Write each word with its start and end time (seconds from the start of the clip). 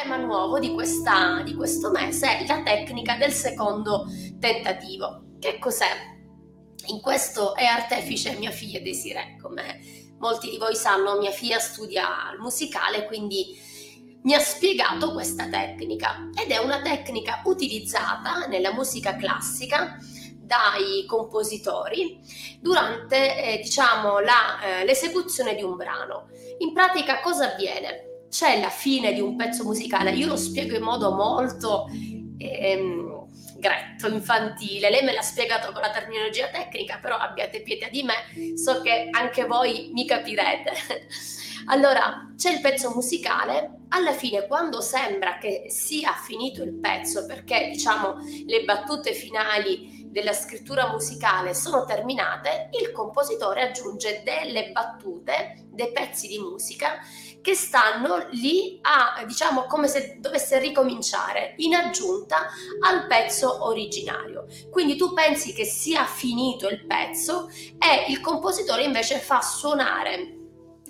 tema 0.00 0.16
nuovo 0.16 0.60
di, 0.60 0.72
questa, 0.74 1.42
di 1.42 1.54
questo 1.54 1.90
mese 1.90 2.38
è 2.38 2.46
la 2.46 2.62
tecnica 2.62 3.16
del 3.16 3.32
secondo 3.32 4.06
tentativo. 4.38 5.22
Che 5.40 5.58
cos'è? 5.58 5.90
In 6.86 7.00
questo 7.00 7.56
è 7.56 7.64
artefice 7.64 8.36
mia 8.38 8.52
figlia 8.52 8.78
Desiree, 8.78 9.36
come 9.42 9.80
molti 10.18 10.50
di 10.50 10.56
voi 10.56 10.76
sanno, 10.76 11.18
mia 11.18 11.32
figlia 11.32 11.58
studia 11.58 12.30
il 12.32 12.38
musicale, 12.38 13.06
quindi 13.06 13.58
mi 14.22 14.34
ha 14.34 14.38
spiegato 14.38 15.12
questa 15.12 15.48
tecnica 15.48 16.30
ed 16.40 16.52
è 16.52 16.58
una 16.58 16.80
tecnica 16.80 17.42
utilizzata 17.44 18.46
nella 18.46 18.72
musica 18.72 19.16
classica 19.16 19.98
dai 20.38 21.04
compositori 21.06 22.20
durante 22.60 23.42
eh, 23.42 23.56
diciamo 23.58 24.20
la, 24.20 24.60
eh, 24.60 24.84
l'esecuzione 24.84 25.56
di 25.56 25.62
un 25.64 25.74
brano. 25.74 26.28
In 26.58 26.72
pratica 26.72 27.20
cosa 27.20 27.52
avviene? 27.52 28.08
C'è 28.28 28.60
la 28.60 28.70
fine 28.70 29.12
di 29.12 29.20
un 29.20 29.36
pezzo 29.36 29.64
musicale, 29.64 30.10
io 30.10 30.26
lo 30.26 30.36
spiego 30.36 30.76
in 30.76 30.82
modo 30.82 31.12
molto 31.12 31.86
ehm, 32.38 33.26
gretto, 33.58 34.08
infantile, 34.08 34.90
lei 34.90 35.02
me 35.02 35.12
l'ha 35.12 35.22
spiegato 35.22 35.72
con 35.72 35.80
la 35.80 35.90
terminologia 35.90 36.48
tecnica, 36.48 36.98
però 37.00 37.16
abbiate 37.16 37.62
pietà 37.62 37.88
di 37.88 38.02
me, 38.02 38.56
so 38.56 38.80
che 38.82 39.08
anche 39.10 39.44
voi 39.44 39.90
mi 39.92 40.06
capirete. 40.06 40.72
Allora, 41.70 42.32
c'è 42.34 42.50
il 42.50 42.62
pezzo 42.62 42.94
musicale, 42.94 43.80
alla 43.88 44.12
fine 44.12 44.46
quando 44.46 44.80
sembra 44.80 45.36
che 45.36 45.64
sia 45.68 46.12
finito 46.12 46.62
il 46.62 46.72
pezzo, 46.72 47.26
perché 47.26 47.68
diciamo 47.70 48.14
le 48.46 48.64
battute 48.64 49.12
finali 49.12 50.08
della 50.10 50.32
scrittura 50.32 50.90
musicale 50.90 51.52
sono 51.52 51.84
terminate, 51.84 52.70
il 52.80 52.90
compositore 52.92 53.60
aggiunge 53.62 54.22
delle 54.24 54.70
battute, 54.70 55.66
dei 55.70 55.92
pezzi 55.92 56.26
di 56.26 56.38
musica 56.38 57.00
che 57.40 57.54
stanno 57.54 58.26
lì 58.30 58.78
a, 58.82 59.24
diciamo, 59.26 59.64
come 59.66 59.88
se 59.88 60.16
dovesse 60.18 60.58
ricominciare 60.58 61.54
in 61.58 61.74
aggiunta 61.74 62.48
al 62.80 63.06
pezzo 63.06 63.64
originario. 63.66 64.46
Quindi 64.70 64.96
tu 64.96 65.12
pensi 65.12 65.52
che 65.52 65.64
sia 65.64 66.04
finito 66.04 66.68
il 66.68 66.86
pezzo 66.86 67.48
e 67.48 68.10
il 68.10 68.20
compositore 68.20 68.82
invece 68.82 69.18
fa 69.18 69.40
suonare 69.40 70.34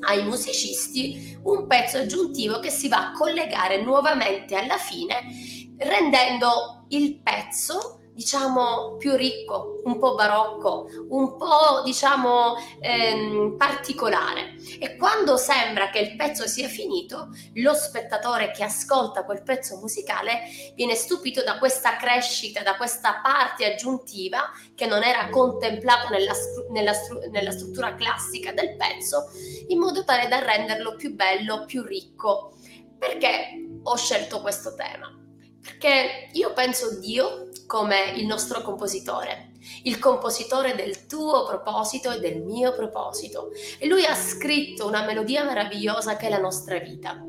ai 0.00 0.24
musicisti 0.24 1.38
un 1.42 1.66
pezzo 1.66 1.98
aggiuntivo 1.98 2.60
che 2.60 2.70
si 2.70 2.88
va 2.88 3.08
a 3.08 3.12
collegare 3.12 3.82
nuovamente 3.82 4.54
alla 4.54 4.78
fine 4.78 5.76
rendendo 5.78 6.84
il 6.88 7.20
pezzo 7.20 7.97
diciamo 8.18 8.96
più 8.96 9.14
ricco, 9.14 9.80
un 9.84 9.96
po' 10.00 10.16
barocco, 10.16 10.88
un 11.10 11.36
po' 11.36 11.82
diciamo 11.84 12.56
ehm, 12.80 13.56
particolare. 13.56 14.56
E 14.80 14.96
quando 14.96 15.36
sembra 15.36 15.88
che 15.90 16.00
il 16.00 16.16
pezzo 16.16 16.48
sia 16.48 16.66
finito, 16.66 17.28
lo 17.54 17.74
spettatore 17.74 18.50
che 18.50 18.64
ascolta 18.64 19.24
quel 19.24 19.44
pezzo 19.44 19.76
musicale 19.76 20.40
viene 20.74 20.96
stupito 20.96 21.44
da 21.44 21.58
questa 21.58 21.94
crescita, 21.96 22.64
da 22.64 22.74
questa 22.74 23.20
parte 23.22 23.72
aggiuntiva 23.72 24.50
che 24.74 24.86
non 24.86 25.04
era 25.04 25.28
contemplata 25.28 26.08
nella, 26.08 26.34
nella, 26.70 26.92
nella 27.30 27.52
struttura 27.52 27.94
classica 27.94 28.50
del 28.50 28.74
pezzo, 28.74 29.30
in 29.68 29.78
modo 29.78 30.02
tale 30.02 30.26
da 30.26 30.40
renderlo 30.40 30.96
più 30.96 31.14
bello, 31.14 31.66
più 31.66 31.84
ricco. 31.84 32.54
Perché 32.98 33.78
ho 33.80 33.96
scelto 33.96 34.40
questo 34.40 34.74
tema? 34.74 35.18
Perché 35.60 36.30
io 36.32 36.52
penso 36.52 36.98
Dio 36.98 37.47
come 37.68 38.12
il 38.16 38.24
nostro 38.24 38.62
compositore, 38.62 39.50
il 39.82 39.98
compositore 39.98 40.74
del 40.74 41.04
tuo 41.04 41.44
proposito 41.44 42.10
e 42.10 42.18
del 42.18 42.40
mio 42.40 42.74
proposito. 42.74 43.50
E 43.78 43.86
lui 43.86 44.06
ha 44.06 44.14
scritto 44.14 44.86
una 44.86 45.04
melodia 45.04 45.44
meravigliosa 45.44 46.16
che 46.16 46.28
è 46.28 46.30
la 46.30 46.40
nostra 46.40 46.78
vita. 46.78 47.22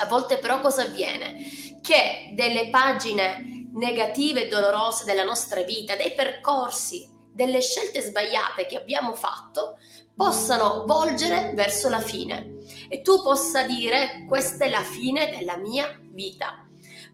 A 0.00 0.06
volte 0.06 0.38
però 0.38 0.60
cosa 0.60 0.82
avviene? 0.82 1.34
Che 1.82 2.32
delle 2.32 2.70
pagine 2.70 3.70
negative 3.74 4.44
e 4.44 4.48
dolorose 4.48 5.04
della 5.04 5.24
nostra 5.24 5.62
vita, 5.62 5.96
dei 5.96 6.12
percorsi, 6.14 7.10
delle 7.32 7.60
scelte 7.60 8.02
sbagliate 8.02 8.66
che 8.66 8.76
abbiamo 8.76 9.14
fatto, 9.14 9.78
possano 10.14 10.84
volgere 10.86 11.54
verso 11.54 11.88
la 11.88 12.00
fine 12.00 12.58
e 12.88 13.00
tu 13.00 13.20
possa 13.20 13.64
dire 13.64 14.26
questa 14.28 14.64
è 14.64 14.70
la 14.70 14.82
fine 14.82 15.28
della 15.36 15.56
mia 15.56 15.98
vita 16.12 16.61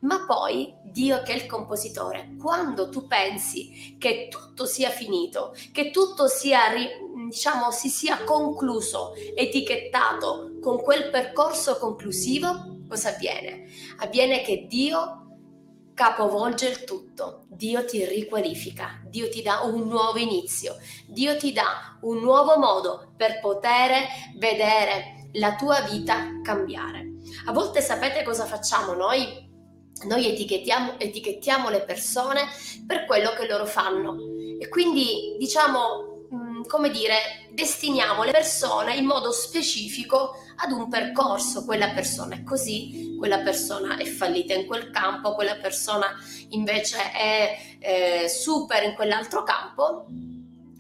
ma 0.01 0.25
poi 0.27 0.75
Dio 0.83 1.23
che 1.23 1.33
è 1.33 1.37
il 1.37 1.47
compositore, 1.47 2.35
quando 2.41 2.89
tu 2.89 3.07
pensi 3.07 3.97
che 3.99 4.29
tutto 4.31 4.67
sia 4.67 4.91
finito, 4.91 5.55
che 5.73 5.91
tutto 5.91 6.29
sia, 6.29 6.61
diciamo, 7.27 7.71
si 7.71 7.89
sia 7.89 8.25
concluso, 8.25 9.15
etichettato 9.35 10.59
con 10.61 10.81
quel 10.81 11.11
percorso 11.11 11.79
conclusivo, 11.79 12.81
cosa 12.89 13.11
avviene? 13.11 13.67
Avviene 13.99 14.43
che 14.43 14.67
Dio 14.69 15.25
capovolge 15.95 16.69
il 16.69 16.85
tutto, 16.85 17.45
Dio 17.49 17.85
ti 17.85 18.05
riqualifica, 18.05 19.01
Dio 19.05 19.29
ti 19.29 19.43
dà 19.43 19.63
un 19.63 19.89
nuovo 19.89 20.19
inizio, 20.19 20.77
Dio 21.07 21.37
ti 21.37 21.53
dà 21.53 21.99
un 22.03 22.19
nuovo 22.21 22.57
modo 22.57 23.13
per 23.17 23.41
poter 23.41 24.07
vedere 24.37 25.29
la 25.33 25.57
tua 25.57 25.81
vita 25.81 26.41
cambiare. 26.43 27.15
A 27.47 27.53
volte 27.53 27.81
sapete 27.81 28.23
cosa 28.23 28.45
facciamo 28.45 28.93
noi? 28.93 29.48
Noi 30.05 30.27
etichettiamo, 30.27 30.99
etichettiamo 30.99 31.69
le 31.71 31.83
persone 31.83 32.43
per 32.87 33.05
quello 33.07 33.31
che 33.31 33.47
loro 33.47 33.67
fanno 33.67 34.17
e 34.61 34.69
quindi 34.69 35.37
diciamo 35.39 36.17
come 36.67 36.91
dire, 36.91 37.49
destiniamo 37.51 38.23
le 38.23 38.31
persone 38.31 38.95
in 38.95 39.07
modo 39.07 39.33
specifico 39.33 40.35
ad 40.57 40.71
un 40.71 40.89
percorso. 40.89 41.65
Quella 41.65 41.89
persona 41.91 42.37
è 42.37 42.43
così, 42.45 43.17
quella 43.19 43.39
persona 43.39 43.97
è 43.97 44.05
fallita 44.05 44.55
in 44.55 44.67
quel 44.67 44.91
campo, 44.91 45.35
quella 45.35 45.57
persona 45.57 46.07
invece 46.51 47.11
è 47.13 47.59
eh, 47.79 48.29
super 48.29 48.83
in 48.83 48.95
quell'altro 48.95 49.43
campo. 49.43 50.07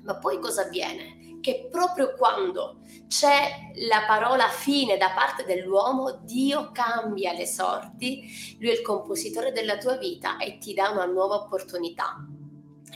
Ma 0.02 0.16
poi 0.16 0.38
cosa 0.38 0.62
avviene? 0.62 1.17
Che 1.40 1.68
proprio 1.70 2.14
quando 2.14 2.80
c'è 3.06 3.70
la 3.86 4.04
parola 4.06 4.48
fine 4.48 4.96
da 4.96 5.10
parte 5.10 5.44
dell'uomo, 5.44 6.20
Dio 6.22 6.70
cambia 6.72 7.32
le 7.32 7.46
sorti, 7.46 8.56
lui 8.58 8.70
è 8.70 8.72
il 8.72 8.82
compositore 8.82 9.52
della 9.52 9.78
tua 9.78 9.96
vita 9.96 10.36
e 10.36 10.58
ti 10.58 10.74
dà 10.74 10.90
una 10.90 11.06
nuova 11.06 11.36
opportunità. 11.36 12.16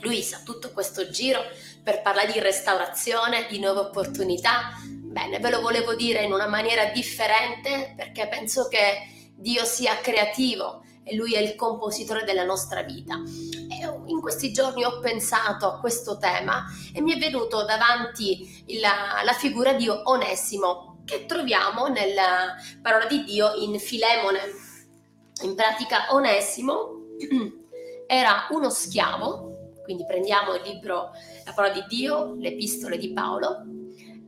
Lui 0.01 0.21
sa 0.21 0.41
tutto 0.43 0.71
questo 0.71 1.09
giro 1.09 1.41
per 1.81 2.01
parlare 2.01 2.31
di 2.31 2.39
restaurazione, 2.39 3.47
di 3.49 3.59
nuove 3.59 3.79
opportunità. 3.79 4.73
Bene, 4.85 5.39
ve 5.39 5.49
lo 5.49 5.61
volevo 5.61 5.95
dire 5.95 6.23
in 6.23 6.33
una 6.33 6.47
maniera 6.47 6.85
differente 6.85 7.93
perché 7.95 8.27
penso 8.27 8.67
che 8.67 9.31
Dio 9.35 9.63
sia 9.63 9.97
creativo 9.97 10.83
e 11.03 11.15
lui 11.15 11.33
è 11.33 11.39
il 11.39 11.55
compositore 11.55 12.23
della 12.23 12.43
nostra 12.43 12.81
vita. 12.81 13.21
Questi 14.23 14.53
giorni 14.53 14.85
ho 14.85 15.01
pensato 15.01 15.65
a 15.65 15.79
questo 15.81 16.17
tema 16.17 16.63
e 16.93 17.01
mi 17.01 17.11
è 17.11 17.17
venuto 17.17 17.65
davanti 17.65 18.63
la, 18.79 19.21
la 19.21 19.33
figura 19.33 19.73
di 19.73 19.89
Onesimo 19.89 21.01
che 21.03 21.25
troviamo 21.25 21.87
nella 21.87 22.55
parola 22.81 23.05
di 23.05 23.25
Dio 23.25 23.53
in 23.55 23.77
Filemone. 23.77 24.39
In 25.41 25.55
pratica 25.55 26.05
Onesimo 26.11 27.01
era 28.07 28.47
uno 28.51 28.69
schiavo, 28.69 29.73
quindi 29.83 30.05
prendiamo 30.05 30.53
il 30.53 30.61
libro, 30.63 31.11
la 31.43 31.51
parola 31.51 31.73
di 31.73 31.83
Dio, 31.89 32.33
le 32.37 32.47
epistole 32.47 32.97
di 32.97 33.11
Paolo, 33.11 33.65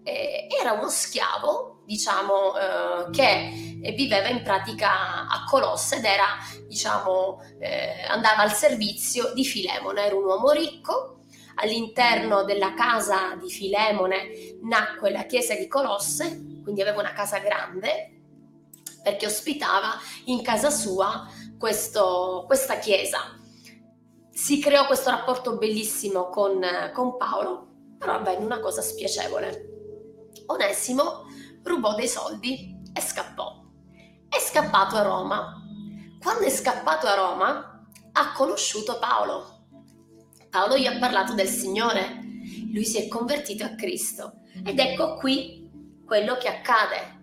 era 0.06 0.74
uno 0.74 0.88
schiavo, 0.88 1.82
diciamo, 1.84 2.56
eh, 2.56 3.10
che 3.12 3.92
viveva 3.96 4.28
in 4.28 4.44
pratica 4.44 5.28
a 5.28 5.44
Colosse 5.50 5.98
ed 5.98 6.06
era, 6.06 6.26
diciamo, 6.68 7.42
eh, 7.60 8.04
andava 8.08 8.44
al 8.44 8.54
servizio 8.54 9.34
di 9.34 9.44
Filemone, 9.44 10.06
era 10.06 10.16
un 10.16 10.26
uomo 10.26 10.52
ricco. 10.52 11.12
All'interno 11.58 12.44
della 12.44 12.74
casa 12.74 13.36
di 13.40 13.50
Filemone 13.50 14.58
nacque 14.62 15.10
la 15.10 15.24
chiesa 15.24 15.56
di 15.56 15.68
Colosse, 15.68 16.60
quindi 16.62 16.82
aveva 16.82 17.00
una 17.00 17.14
casa 17.14 17.38
grande 17.40 18.12
perché 19.02 19.26
ospitava 19.26 19.98
in 20.26 20.42
casa 20.42 20.70
sua 20.70 21.26
questo, 21.58 22.44
questa 22.46 22.78
chiesa. 22.78 23.40
Si 24.32 24.60
creò 24.60 24.86
questo 24.86 25.12
rapporto 25.12 25.58
bellissimo 25.58 26.28
con, 26.28 26.60
con 26.94 27.16
Paolo, 27.16 27.68
però 27.98 28.16
avvenne 28.16 28.44
una 28.44 28.60
cosa 28.60 28.82
spiacevole 28.82 29.75
Onesimo 30.48 31.26
rubò 31.64 31.96
dei 31.96 32.08
soldi 32.08 32.78
e 32.94 33.02
scappò. 33.02 33.64
È 34.28 34.40
scappato 34.40 34.96
a 34.96 35.02
Roma. 35.02 35.62
Quando 36.22 36.46
è 36.46 36.50
scappato 36.50 37.08
a 37.08 37.16
Roma 37.16 37.88
ha 38.12 38.32
conosciuto 38.34 39.00
Paolo. 39.00 39.66
Paolo 40.50 40.78
gli 40.78 40.86
ha 40.86 40.98
parlato 40.98 41.34
del 41.34 41.48
Signore. 41.48 42.20
Lui 42.72 42.86
si 42.86 42.98
è 42.98 43.08
convertito 43.08 43.64
a 43.64 43.76
Cristo. 43.76 44.42
Ed 44.64 44.80
ecco 44.80 45.16
qui 45.16 45.70
quello 46.06 46.38
che 46.38 46.48
accade. 46.48 47.14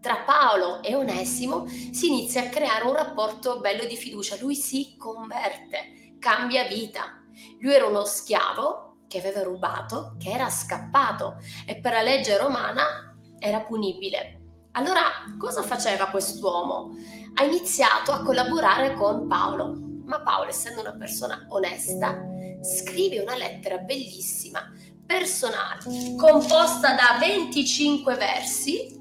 Tra 0.00 0.16
Paolo 0.18 0.82
e 0.82 0.94
Onesimo 0.94 1.66
si 1.66 2.08
inizia 2.08 2.42
a 2.42 2.48
creare 2.48 2.86
un 2.86 2.94
rapporto 2.94 3.60
bello 3.60 3.84
di 3.84 3.96
fiducia. 3.96 4.36
Lui 4.40 4.54
si 4.54 4.96
converte, 4.96 6.16
cambia 6.18 6.64
vita. 6.64 7.22
Lui 7.60 7.74
era 7.74 7.86
uno 7.86 8.04
schiavo 8.04 8.89
che 9.10 9.18
aveva 9.18 9.42
rubato, 9.42 10.14
che 10.20 10.30
era 10.30 10.48
scappato 10.48 11.38
e 11.66 11.80
per 11.80 11.92
la 11.92 12.02
legge 12.02 12.38
romana 12.38 13.16
era 13.40 13.60
punibile. 13.62 14.38
Allora, 14.72 15.02
cosa 15.36 15.62
faceva 15.62 16.06
quest'uomo? 16.06 16.94
Ha 17.34 17.42
iniziato 17.42 18.12
a 18.12 18.22
collaborare 18.22 18.94
con 18.94 19.26
Paolo, 19.26 19.76
ma 20.04 20.20
Paolo, 20.20 20.50
essendo 20.50 20.80
una 20.80 20.94
persona 20.94 21.44
onesta, 21.48 22.24
scrive 22.62 23.18
una 23.18 23.34
lettera 23.34 23.78
bellissima, 23.78 24.60
personale, 25.04 25.80
composta 26.16 26.94
da 26.94 27.18
25 27.18 28.14
versi, 28.14 28.96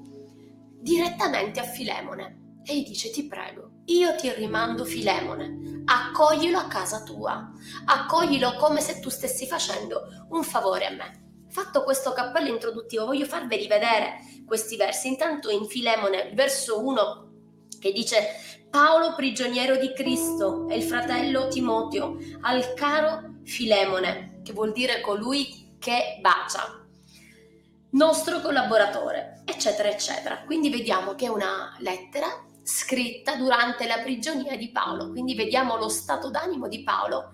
direttamente 0.82 1.60
a 1.60 1.64
Filemone. 1.64 2.62
E 2.66 2.80
gli 2.80 2.88
dice, 2.88 3.12
ti 3.12 3.28
prego, 3.28 3.82
io 3.86 4.16
ti 4.16 4.34
rimando 4.34 4.86
Filemone, 4.86 5.69
accoglilo 5.92 6.60
a 6.60 6.68
casa 6.68 7.02
tua, 7.02 7.52
accoglilo 7.86 8.56
come 8.56 8.80
se 8.80 9.00
tu 9.00 9.10
stessi 9.10 9.48
facendo 9.48 10.28
un 10.30 10.44
favore 10.44 10.86
a 10.86 10.92
me. 10.92 11.28
Fatto 11.50 11.84
questo 11.84 12.14
cappello 12.14 12.48
introduttivo, 12.48 13.06
voglio 13.06 13.26
farveli 13.26 13.68
vedere 13.68 14.20
questi 14.46 14.78
versi. 14.78 15.08
Intanto 15.08 15.50
in 15.50 15.66
Filemone, 15.66 16.32
verso 16.36 16.86
1, 16.86 17.30
che 17.80 17.92
dice 17.92 18.68
Paolo 18.70 19.16
prigioniero 19.16 19.78
di 19.78 19.92
Cristo 19.94 20.68
e 20.70 20.78
il 20.78 20.84
fratello 20.84 21.48
Timoteo 21.48 22.18
al 22.42 22.76
caro 22.76 23.38
Filemone, 23.44 24.42
che 24.44 24.54
vuol 24.54 24.72
dire 24.72 25.02
colui 25.02 25.76
che 25.80 26.20
bacia, 26.22 26.86
nostro 27.92 28.42
collaboratore, 28.42 29.42
eccetera, 29.44 29.90
eccetera. 29.90 30.44
Quindi 30.44 30.70
vediamo 30.70 31.16
che 31.16 31.26
è 31.26 31.30
una 31.30 31.76
lettera 31.80 32.28
scritta 32.72 33.36
durante 33.36 33.88
la 33.88 33.98
prigionia 33.98 34.56
di 34.56 34.70
Paolo, 34.70 35.10
quindi 35.10 35.34
vediamo 35.34 35.76
lo 35.76 35.90
stato 35.90 36.30
d'animo 36.30 36.68
di 36.68 36.84
Paolo. 36.84 37.34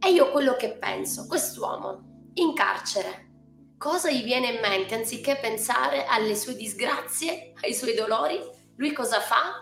E 0.00 0.10
io 0.10 0.32
quello 0.32 0.56
che 0.56 0.72
penso, 0.72 1.26
quest'uomo 1.28 2.30
in 2.34 2.52
carcere, 2.52 3.30
cosa 3.78 4.10
gli 4.10 4.24
viene 4.24 4.48
in 4.48 4.60
mente 4.60 4.96
anziché 4.96 5.36
pensare 5.36 6.04
alle 6.06 6.34
sue 6.34 6.56
disgrazie, 6.56 7.52
ai 7.62 7.72
suoi 7.74 7.94
dolori? 7.94 8.40
Lui 8.74 8.92
cosa 8.92 9.20
fa? 9.20 9.60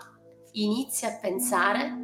Inizia 0.53 1.09
a 1.09 1.19
pensare 1.19 1.95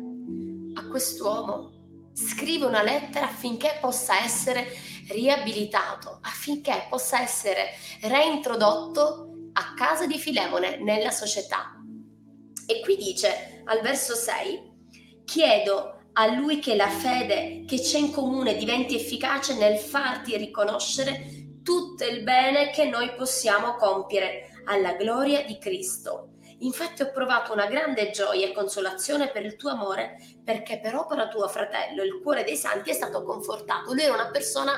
a 0.76 0.88
quest'uomo. 0.88 1.80
Scrive 2.14 2.68
una 2.68 2.84
lettera 2.84 3.26
affinché 3.26 3.80
possa 3.82 4.22
essere 4.24 4.68
riabilitato, 5.10 6.20
affinché 6.22 6.86
possa 6.88 7.20
essere 7.20 7.72
reintrodotto 8.02 9.50
a 9.54 9.74
casa 9.74 10.06
di 10.06 10.20
Filemone 10.20 10.78
nella 10.78 11.12
società. 11.12 11.81
E 12.68 12.80
qui 12.82 12.96
dice 12.96 13.62
al 13.66 13.82
verso 13.82 14.16
6, 14.16 14.70
chiedo 15.26 16.00
a 16.14 16.28
lui 16.28 16.60
che 16.60 16.76
la 16.76 16.90
fede 16.90 17.64
che 17.66 17.80
c'è 17.80 17.98
in 17.98 18.12
comune 18.12 18.58
diventi 18.58 18.96
efficace 18.96 19.56
nel 19.56 19.78
farti 19.78 20.36
riconoscere 20.36 21.60
tutto 21.64 22.04
il 22.06 22.24
bene 22.24 22.70
che 22.72 22.86
noi 22.86 23.14
possiamo 23.16 23.76
compiere 23.76 24.50
alla 24.66 24.94
gloria 24.94 25.44
di 25.44 25.58
Cristo. 25.58 26.30
Infatti 26.60 27.02
ho 27.02 27.12
provato 27.12 27.54
una 27.54 27.66
grande 27.66 28.12
gioia 28.12 28.48
e 28.48 28.52
consolazione 28.52 29.32
per 29.32 29.46
il 29.46 29.56
tuo 29.56 29.72
amore, 29.72 30.18
perché 30.44 30.80
per 30.80 30.96
opera 30.96 31.28
tua, 31.28 31.48
fratello, 31.48 32.04
il 32.04 32.20
cuore 32.22 32.44
dei 32.44 32.56
santi 32.56 32.92
è 32.92 32.94
stato 32.94 33.24
confortato. 33.24 33.94
Lui 33.94 34.04
era 34.04 34.14
una 34.14 34.30
persona, 34.30 34.74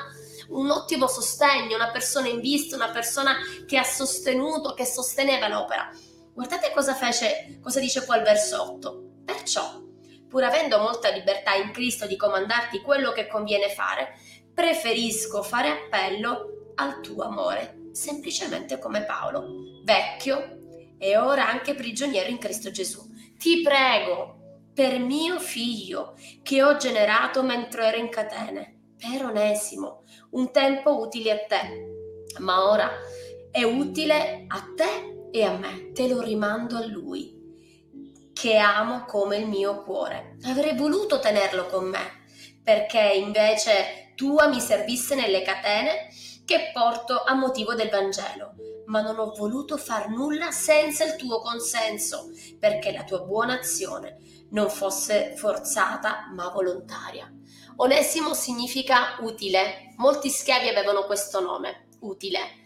un 0.48 0.70
ottimo 0.70 1.06
sostegno, 1.06 1.74
una 1.74 1.90
persona 1.90 2.28
in 2.28 2.40
vista, 2.40 2.76
una 2.76 2.90
persona 2.90 3.34
che 3.66 3.76
ha 3.76 3.84
sostenuto, 3.84 4.72
che 4.72 4.86
sosteneva 4.86 5.48
l'opera. 5.48 5.90
Guardate 6.34 6.72
cosa 6.72 6.94
fece, 6.94 7.60
cosa 7.62 7.78
dice 7.78 8.04
qua 8.04 8.16
il 8.16 8.24
verso 8.24 8.60
8. 8.60 9.22
Perciò, 9.24 9.80
pur 10.28 10.42
avendo 10.42 10.80
molta 10.80 11.08
libertà 11.10 11.54
in 11.54 11.70
Cristo 11.70 12.08
di 12.08 12.16
comandarti 12.16 12.80
quello 12.80 13.12
che 13.12 13.28
conviene 13.28 13.68
fare, 13.68 14.18
preferisco 14.52 15.44
fare 15.44 15.68
appello 15.68 16.72
al 16.74 17.00
tuo 17.00 17.22
amore, 17.22 17.90
semplicemente 17.92 18.80
come 18.80 19.04
Paolo, 19.04 19.46
vecchio 19.84 20.58
e 20.98 21.16
ora 21.16 21.48
anche 21.48 21.74
prigioniero 21.74 22.28
in 22.28 22.38
Cristo 22.38 22.72
Gesù. 22.72 23.00
Ti 23.38 23.62
prego 23.62 24.70
per 24.74 24.98
mio 24.98 25.38
figlio 25.38 26.16
che 26.42 26.64
ho 26.64 26.76
generato 26.76 27.44
mentre 27.44 27.86
ero 27.86 27.98
in 27.98 28.08
catene, 28.08 28.96
per 28.98 29.24
Onesimo, 29.24 30.02
un 30.30 30.50
tempo 30.50 30.98
utile 30.98 31.30
a 31.30 31.46
te, 31.46 32.38
ma 32.40 32.68
ora 32.68 32.90
è 33.52 33.62
utile 33.62 34.46
a 34.48 34.64
te 34.74 35.13
e 35.34 35.42
a 35.42 35.50
me, 35.50 35.90
te 35.90 36.06
lo 36.06 36.20
rimando 36.20 36.76
a 36.76 36.86
lui, 36.86 38.30
che 38.32 38.56
amo 38.56 39.04
come 39.04 39.38
il 39.38 39.48
mio 39.48 39.82
cuore. 39.82 40.36
Avrei 40.44 40.76
voluto 40.76 41.18
tenerlo 41.18 41.66
con 41.66 41.86
me, 41.86 42.22
perché 42.62 43.00
invece 43.00 44.12
tua 44.14 44.46
mi 44.46 44.60
servisse 44.60 45.16
nelle 45.16 45.42
catene 45.42 46.06
che 46.44 46.70
porto 46.72 47.24
a 47.24 47.34
motivo 47.34 47.74
del 47.74 47.90
Vangelo, 47.90 48.54
ma 48.86 49.00
non 49.00 49.18
ho 49.18 49.34
voluto 49.36 49.76
far 49.76 50.08
nulla 50.08 50.52
senza 50.52 51.02
il 51.02 51.16
tuo 51.16 51.40
consenso, 51.40 52.30
perché 52.60 52.92
la 52.92 53.02
tua 53.02 53.22
buona 53.22 53.58
azione 53.58 54.18
non 54.50 54.70
fosse 54.70 55.34
forzata 55.34 56.30
ma 56.32 56.48
volontaria. 56.50 57.28
Onesimo 57.78 58.34
significa 58.34 59.16
utile, 59.22 59.94
molti 59.96 60.30
schiavi 60.30 60.68
avevano 60.68 61.06
questo 61.06 61.40
nome, 61.40 61.88
utile. 62.02 62.63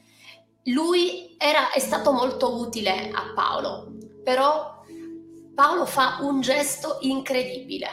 Lui 0.72 1.34
era, 1.38 1.70
è 1.72 1.78
stato 1.78 2.12
molto 2.12 2.58
utile 2.58 3.10
a 3.10 3.32
Paolo, 3.34 3.92
però 4.22 4.82
Paolo 5.54 5.86
fa 5.86 6.18
un 6.20 6.40
gesto 6.40 6.98
incredibile, 7.00 7.88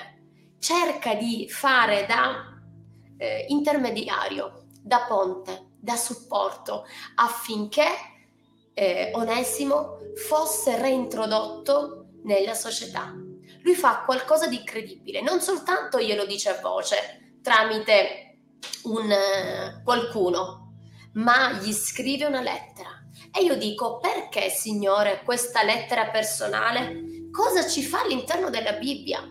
cerca 0.59 1.13
di 1.15 1.47
fare 1.49 2.05
da 2.05 2.59
eh, 3.17 3.45
intermediario, 3.49 4.67
da 4.81 5.05
ponte 5.07 5.73
da 5.85 5.95
supporto 5.95 6.85
affinché 7.15 7.85
eh, 8.73 9.11
Onesimo 9.13 9.99
fosse 10.15 10.77
reintrodotto 10.81 12.07
nella 12.23 12.55
società. 12.55 13.13
Lui 13.61 13.75
fa 13.75 14.03
qualcosa 14.03 14.47
di 14.47 14.57
incredibile, 14.57 15.21
non 15.21 15.41
soltanto 15.41 15.99
glielo 16.01 16.25
dice 16.25 16.49
a 16.49 16.59
voce 16.59 17.37
tramite 17.41 18.37
un, 18.83 19.09
uh, 19.09 19.83
qualcuno, 19.83 20.64
ma 21.15 21.53
gli 21.53 21.73
scrive 21.73 22.25
una 22.25 22.41
lettera. 22.41 22.89
E 23.31 23.43
io 23.43 23.57
dico, 23.57 23.99
perché 23.99 24.49
Signore 24.49 25.21
questa 25.23 25.63
lettera 25.63 26.07
personale? 26.07 27.29
Cosa 27.31 27.67
ci 27.67 27.83
fa 27.83 28.01
all'interno 28.01 28.49
della 28.49 28.73
Bibbia? 28.73 29.21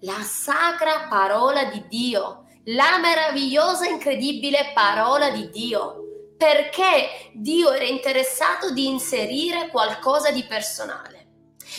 La 0.00 0.22
sacra 0.22 1.06
parola 1.08 1.64
di 1.64 1.84
Dio 1.88 2.46
la 2.70 2.98
meravigliosa, 2.98 3.86
incredibile 3.86 4.72
parola 4.74 5.30
di 5.30 5.50
Dio. 5.50 6.02
Perché 6.36 7.30
Dio 7.32 7.70
era 7.72 7.84
interessato 7.84 8.72
di 8.72 8.86
inserire 8.86 9.68
qualcosa 9.68 10.30
di 10.30 10.42
personale. 10.44 11.26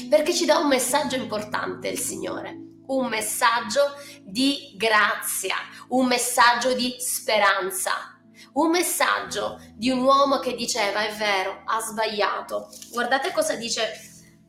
Perché 0.09 0.33
ci 0.33 0.45
dà 0.45 0.57
un 0.57 0.67
messaggio 0.67 1.15
importante 1.15 1.89
il 1.89 1.99
Signore, 1.99 2.55
un 2.87 3.07
messaggio 3.07 3.95
di 4.23 4.73
grazia, 4.75 5.55
un 5.89 6.07
messaggio 6.07 6.73
di 6.73 6.95
speranza, 6.99 8.16
un 8.57 8.71
messaggio 8.71 9.59
di 9.73 9.89
un 9.89 10.01
uomo 10.01 10.39
che 10.39 10.55
diceva 10.55 11.05
è 11.05 11.13
vero, 11.13 11.61
ha 11.65 11.79
sbagliato. 11.79 12.69
Guardate 12.91 13.31
cosa 13.31 13.55
dice 13.55 13.83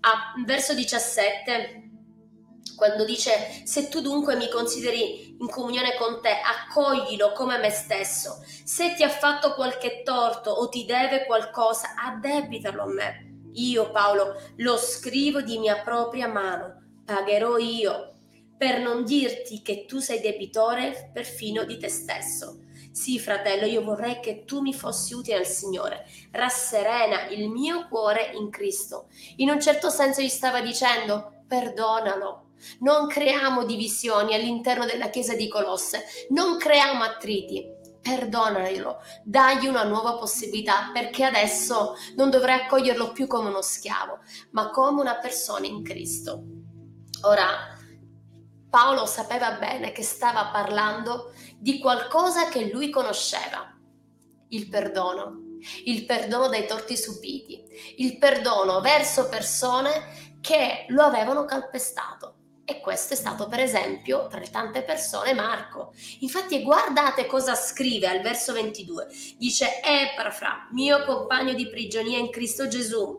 a 0.00 0.32
verso 0.44 0.74
17 0.74 1.82
quando 2.74 3.04
dice 3.04 3.62
se 3.64 3.88
tu 3.88 4.00
dunque 4.00 4.36
mi 4.36 4.48
consideri 4.48 5.36
in 5.38 5.48
comunione 5.48 5.96
con 5.96 6.20
te, 6.22 6.30
accoglilo 6.30 7.32
come 7.32 7.58
me 7.58 7.70
stesso. 7.70 8.42
Se 8.64 8.94
ti 8.94 9.02
ha 9.02 9.10
fatto 9.10 9.54
qualche 9.54 10.02
torto 10.04 10.50
o 10.50 10.68
ti 10.68 10.84
deve 10.84 11.26
qualcosa, 11.26 11.94
addebitalo 11.96 12.82
a 12.82 12.86
me. 12.86 13.26
Io, 13.54 13.90
Paolo, 13.90 14.40
lo 14.56 14.76
scrivo 14.76 15.42
di 15.42 15.58
mia 15.58 15.80
propria 15.80 16.28
mano, 16.28 17.00
pagherò 17.04 17.58
io, 17.58 18.12
per 18.56 18.80
non 18.80 19.04
dirti 19.04 19.60
che 19.60 19.84
tu 19.84 19.98
sei 19.98 20.20
debitore 20.20 21.10
perfino 21.12 21.64
di 21.64 21.76
te 21.78 21.88
stesso. 21.88 22.60
Sì, 22.98 23.20
fratello, 23.20 23.64
io 23.64 23.84
vorrei 23.84 24.18
che 24.18 24.44
tu 24.44 24.60
mi 24.60 24.74
fossi 24.74 25.14
utile 25.14 25.36
al 25.36 25.46
Signore. 25.46 26.04
Rasserena 26.32 27.28
il 27.28 27.48
mio 27.48 27.86
cuore 27.86 28.32
in 28.34 28.50
Cristo. 28.50 29.06
In 29.36 29.50
un 29.50 29.60
certo 29.60 29.88
senso 29.88 30.20
gli 30.20 30.28
stava 30.28 30.60
dicendo, 30.60 31.44
perdonalo, 31.46 32.54
non 32.80 33.06
creiamo 33.06 33.64
divisioni 33.64 34.34
all'interno 34.34 34.84
della 34.84 35.10
chiesa 35.10 35.36
di 35.36 35.46
Colosse, 35.46 36.06
non 36.30 36.58
creiamo 36.58 37.04
attriti. 37.04 37.64
Perdonalo, 38.02 38.96
dagli 39.22 39.68
una 39.68 39.84
nuova 39.84 40.14
possibilità 40.14 40.90
perché 40.92 41.22
adesso 41.22 41.94
non 42.16 42.30
dovrai 42.30 42.62
accoglierlo 42.62 43.12
più 43.12 43.28
come 43.28 43.48
uno 43.48 43.62
schiavo, 43.62 44.18
ma 44.50 44.70
come 44.70 45.00
una 45.00 45.18
persona 45.18 45.66
in 45.66 45.84
Cristo. 45.84 46.42
Ora, 47.22 47.76
Paolo 48.70 49.06
sapeva 49.06 49.52
bene 49.52 49.92
che 49.92 50.02
stava 50.02 50.50
parlando 50.52 51.32
di 51.58 51.78
qualcosa 51.78 52.48
che 52.48 52.70
lui 52.70 52.88
conosceva, 52.90 53.76
il 54.50 54.68
perdono, 54.68 55.56
il 55.84 56.04
perdono 56.04 56.48
dai 56.48 56.66
torti 56.66 56.96
subiti, 56.96 57.64
il 57.96 58.16
perdono 58.18 58.80
verso 58.80 59.28
persone 59.28 60.36
che 60.40 60.86
lo 60.88 61.02
avevano 61.02 61.44
calpestato. 61.44 62.34
E 62.64 62.80
questo 62.80 63.14
è 63.14 63.16
stato, 63.16 63.48
per 63.48 63.60
esempio, 63.60 64.26
tra 64.26 64.38
le 64.38 64.50
tante 64.50 64.82
persone, 64.82 65.32
Marco. 65.32 65.94
Infatti, 66.20 66.62
guardate 66.62 67.24
cosa 67.24 67.54
scrive 67.54 68.08
al 68.08 68.20
verso 68.20 68.52
22. 68.52 69.06
Dice, 69.38 69.80
Eprafra, 69.82 70.68
mio 70.72 71.02
compagno 71.04 71.54
di 71.54 71.66
prigionia 71.70 72.18
in 72.18 72.28
Cristo 72.28 72.68
Gesù, 72.68 73.18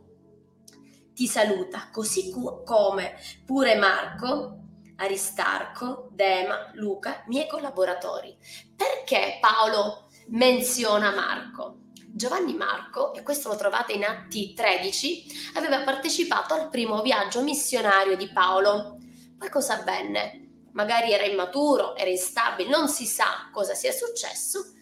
ti 1.15 1.27
saluta, 1.27 1.89
così 1.91 2.31
come 2.63 3.15
pure 3.43 3.75
Marco, 3.75 4.58
Aristarco, 4.99 6.09
Dema, 6.11 6.69
Luca, 6.73 7.23
miei 7.27 7.47
collaboratori. 7.47 8.37
Perché 8.75 9.37
Paolo 9.39 10.09
menziona 10.27 11.11
Marco? 11.11 11.87
Giovanni 12.11 12.53
Marco, 12.53 13.13
e 13.13 13.23
questo 13.23 13.49
lo 13.49 13.55
trovate 13.55 13.93
in 13.93 14.03
Atti 14.03 14.53
13, 14.53 15.51
aveva 15.55 15.81
partecipato 15.83 16.53
al 16.53 16.69
primo 16.69 17.01
viaggio 17.01 17.41
missionario 17.41 18.17
di 18.17 18.29
Paolo. 18.29 18.97
Poi 19.37 19.49
cosa 19.49 19.79
avvenne? 19.79 20.67
Magari 20.73 21.13
era 21.13 21.23
immaturo, 21.23 21.95
era 21.95 22.09
instabile, 22.09 22.69
non 22.69 22.89
si 22.89 23.05
sa 23.05 23.49
cosa 23.51 23.73
sia 23.73 23.91
successo. 23.91 24.73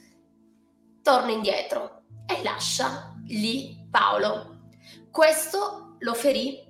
Torna 1.01 1.31
indietro 1.31 2.03
e 2.25 2.41
lascia 2.43 3.13
lì 3.27 3.87
Paolo. 3.89 4.69
Questo 5.11 5.95
lo 5.99 6.13
ferì. 6.13 6.66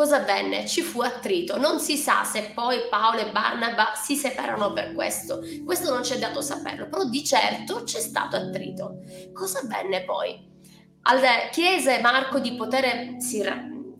Cosa 0.00 0.16
avvenne? 0.16 0.66
Ci 0.66 0.80
fu 0.80 1.02
attrito. 1.02 1.58
Non 1.58 1.78
si 1.78 1.98
sa 1.98 2.24
se 2.24 2.52
poi 2.54 2.88
Paolo 2.88 3.18
e 3.18 3.30
Barnaba 3.32 3.92
si 3.94 4.16
separarono 4.16 4.72
per 4.72 4.94
questo. 4.94 5.40
Questo 5.62 5.92
non 5.92 6.00
c'è 6.00 6.16
dato 6.16 6.40
saperlo, 6.40 6.88
però 6.88 7.04
di 7.04 7.22
certo 7.22 7.82
c'è 7.82 8.00
stato 8.00 8.34
attrito. 8.34 9.02
Cosa 9.34 9.58
avvenne 9.58 10.04
poi? 10.04 10.42
Al 11.02 11.20
chiese 11.50 12.00
Marco 12.00 12.38
di 12.38 12.54
poter, 12.54 13.16
si, 13.18 13.42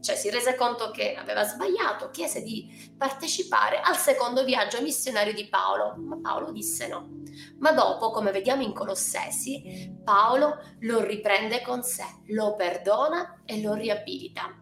cioè 0.01 0.17
si 0.17 0.31
rese 0.31 0.55
conto 0.55 0.91
che 0.91 1.17
aveva 1.17 1.45
sbagliato, 1.45 2.09
chiese 2.09 2.41
di 2.41 2.95
partecipare 2.97 3.83
al 3.83 3.99
secondo 3.99 4.43
viaggio 4.43 4.81
missionario 4.81 5.35
di 5.35 5.49
Paolo, 5.51 5.97
ma 5.99 6.19
Paolo 6.19 6.51
disse 6.51 6.89
no. 6.89 7.11
Ma 7.59 7.73
dopo, 7.73 8.11
come 8.11 8.31
vediamo 8.31 8.63
in 8.63 8.73
Colossesi, 8.73 9.95
Paolo 10.03 10.63
lo 10.79 11.05
riprende 11.05 11.61
con 11.61 11.83
sé, 11.83 12.07
lo 12.29 12.55
perdona 12.55 13.43
e 13.45 13.61
lo 13.61 13.75
riabilita 13.75 14.61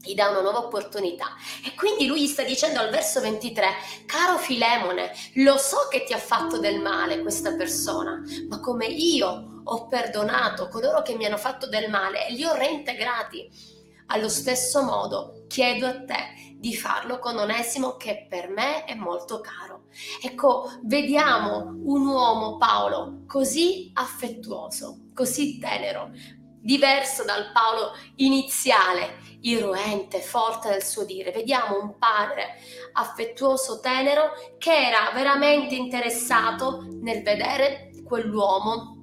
gli 0.00 0.14
dà 0.14 0.28
una 0.28 0.40
nuova 0.40 0.58
opportunità. 0.58 1.34
E 1.64 1.74
quindi 1.74 2.06
lui 2.06 2.22
gli 2.22 2.26
sta 2.26 2.42
dicendo 2.42 2.80
al 2.80 2.90
verso 2.90 3.20
23, 3.20 3.68
caro 4.06 4.38
Filemone, 4.38 5.12
lo 5.34 5.56
so 5.58 5.88
che 5.90 6.04
ti 6.04 6.12
ha 6.12 6.18
fatto 6.18 6.58
del 6.58 6.80
male 6.80 7.20
questa 7.20 7.54
persona, 7.54 8.22
ma 8.48 8.60
come 8.60 8.86
io 8.86 9.62
ho 9.64 9.86
perdonato 9.86 10.68
coloro 10.68 11.02
che 11.02 11.14
mi 11.14 11.26
hanno 11.26 11.36
fatto 11.36 11.68
del 11.68 11.90
male 11.90 12.26
e 12.26 12.32
li 12.32 12.44
ho 12.44 12.54
reintegrati, 12.54 13.76
allo 14.06 14.28
stesso 14.28 14.82
modo 14.82 15.44
chiedo 15.48 15.86
a 15.86 16.02
te 16.04 16.56
di 16.56 16.74
farlo 16.74 17.18
con 17.18 17.36
Onesimo 17.36 17.96
che 17.96 18.26
per 18.28 18.48
me 18.48 18.84
è 18.84 18.94
molto 18.94 19.40
caro. 19.40 19.84
Ecco, 20.22 20.70
vediamo 20.82 21.74
un 21.84 22.06
uomo, 22.06 22.56
Paolo, 22.56 23.22
così 23.26 23.90
affettuoso, 23.94 25.06
così 25.14 25.58
tenero, 25.58 26.10
diverso 26.60 27.24
dal 27.24 27.50
Paolo 27.52 27.92
iniziale, 28.16 29.18
irruente, 29.40 30.20
forte 30.20 30.68
nel 30.68 30.82
suo 30.82 31.04
dire. 31.04 31.30
Vediamo 31.30 31.80
un 31.80 31.98
padre 31.98 32.56
affettuoso, 32.92 33.80
tenero, 33.80 34.32
che 34.58 34.74
era 34.74 35.10
veramente 35.14 35.74
interessato 35.74 36.86
nel 37.00 37.22
vedere 37.22 37.90
quell'uomo 38.04 38.96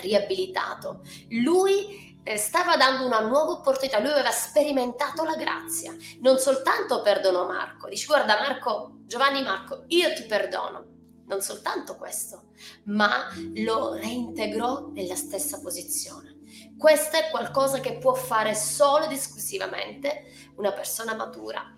riabilitato. 0.00 1.02
Lui 1.30 2.18
eh, 2.22 2.36
stava 2.36 2.76
dando 2.76 3.06
una 3.06 3.20
nuova 3.20 3.52
opportunità, 3.52 4.00
lui 4.00 4.10
aveva 4.10 4.30
sperimentato 4.30 5.22
la 5.22 5.36
grazia, 5.36 5.94
non 6.20 6.38
soltanto 6.38 7.00
perdonò 7.00 7.46
Marco, 7.46 7.88
dice 7.88 8.06
guarda 8.06 8.38
Marco, 8.40 8.98
Giovanni 9.06 9.42
Marco, 9.42 9.84
io 9.88 10.12
ti 10.12 10.24
perdono, 10.24 10.84
non 11.26 11.40
soltanto 11.40 11.96
questo, 11.96 12.48
ma 12.86 13.28
lo 13.54 13.94
reintegrò 13.94 14.88
nella 14.88 15.14
stessa 15.14 15.60
posizione. 15.60 16.35
Questo 16.78 17.16
è 17.16 17.30
qualcosa 17.30 17.80
che 17.80 17.96
può 17.96 18.12
fare 18.12 18.54
solo 18.54 19.06
ed 19.06 19.12
esclusivamente 19.12 20.50
una 20.56 20.72
persona 20.72 21.14
matura, 21.14 21.74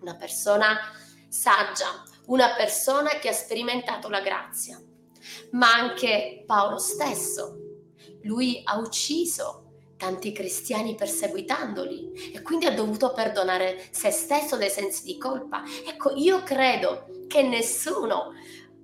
una 0.00 0.16
persona 0.16 0.78
saggia, 1.28 2.02
una 2.26 2.54
persona 2.54 3.10
che 3.18 3.28
ha 3.28 3.34
sperimentato 3.34 4.08
la 4.08 4.20
grazia. 4.20 4.80
Ma 5.50 5.74
anche 5.74 6.44
Paolo 6.46 6.78
stesso, 6.78 7.58
lui 8.22 8.62
ha 8.64 8.78
ucciso 8.78 9.64
tanti 9.98 10.32
cristiani 10.32 10.94
perseguitandoli 10.94 12.32
e 12.32 12.40
quindi 12.40 12.64
ha 12.64 12.74
dovuto 12.74 13.12
perdonare 13.12 13.88
se 13.90 14.10
stesso 14.10 14.56
dei 14.56 14.70
sensi 14.70 15.04
di 15.04 15.18
colpa. 15.18 15.62
Ecco, 15.86 16.14
io 16.14 16.42
credo 16.42 17.06
che 17.26 17.42
nessuno 17.42 18.32